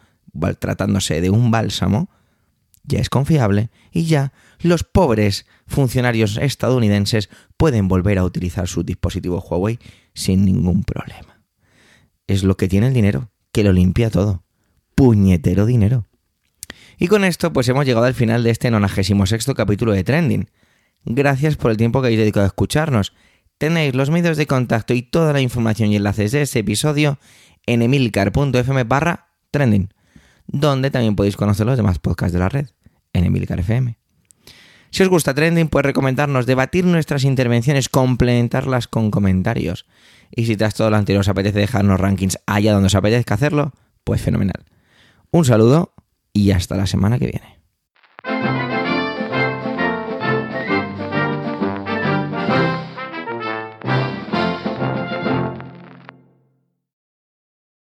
tratándose 0.60 1.22
de 1.22 1.30
un 1.30 1.52
bálsamo, 1.52 2.10
ya 2.84 3.00
es 3.00 3.10
confiable 3.10 3.70
y 3.92 4.06
ya 4.06 4.34
los 4.60 4.84
pobres 4.84 5.46
funcionarios 5.68 6.38
estadounidenses 6.38 7.30
pueden 7.58 7.88
volver 7.88 8.18
a 8.18 8.24
utilizar 8.24 8.68
su 8.68 8.84
dispositivo 8.84 9.40
Huawei 9.40 9.80
sin 10.14 10.46
ningún 10.46 10.84
problema. 10.84 11.44
Es 12.28 12.44
lo 12.44 12.58
que 12.58 12.68
tiene 12.68 12.88
el 12.88 12.94
dinero, 12.94 13.32
que 13.52 13.64
lo 13.64 13.74
limpia 13.74 14.10
todo. 14.10 14.44
Puñetero 14.96 15.66
dinero. 15.66 16.08
Y 16.98 17.08
con 17.08 17.24
esto 17.24 17.54
pues 17.54 17.68
hemos 17.70 17.86
llegado 17.86 18.06
al 18.06 18.14
final 18.14 18.44
de 18.44 18.52
este 18.52 18.72
96 18.72 19.56
capítulo 19.56 19.92
de 19.94 20.04
Trending. 20.04 20.50
Gracias 21.06 21.58
por 21.58 21.72
el 21.72 21.78
tiempo 21.78 22.02
que 22.02 22.08
habéis 22.08 22.20
dedicado 22.20 22.46
a 22.46 22.48
escucharnos. 22.48 23.14
Tenéis 23.58 23.96
los 23.96 24.10
medios 24.10 24.38
de 24.38 24.48
contacto 24.48 24.94
y 24.94 25.02
toda 25.02 25.34
la 25.34 25.42
información 25.42 25.92
y 25.92 25.96
enlaces 25.96 26.32
de 26.32 26.42
este 26.42 26.60
episodio 26.60 27.20
en 27.66 27.82
emilcar.fm 27.82 28.84
barra 28.84 29.28
trending, 29.52 29.94
donde 30.48 30.92
también 30.92 31.16
podéis 31.16 31.38
conocer 31.38 31.66
los 31.66 31.78
demás 31.78 32.00
podcasts 32.00 32.34
de 32.34 32.40
la 32.40 32.50
red, 32.50 32.68
en 33.14 33.26
Emilcar 33.26 33.60
FM. 33.60 33.98
Si 34.92 35.04
os 35.04 35.10
gusta 35.10 35.34
Trending, 35.34 35.70
puedes 35.70 35.86
recomendarnos, 35.86 36.46
debatir 36.46 36.84
nuestras 36.86 37.24
intervenciones, 37.24 37.88
complementarlas 37.88 38.90
con 38.90 39.10
comentarios. 39.10 39.86
Y 40.36 40.46
si 40.46 40.58
tras 40.58 40.76
todo 40.76 40.90
lo 40.90 40.98
anterior 40.98 41.22
os 41.22 41.30
apetece 41.30 41.60
dejarnos 41.60 42.00
rankings 42.00 42.38
allá 42.46 42.74
donde 42.74 42.88
os 42.88 42.96
apetezca 42.96 43.36
hacerlo, 43.36 43.72
pues 44.04 44.22
fenomenal. 44.22 44.66
Un 45.32 45.46
saludo 45.46 45.94
y 46.34 46.52
hasta 46.52 46.76
la 46.76 46.88
semana 46.88 47.20
que 47.20 47.28
viene. 47.28 47.61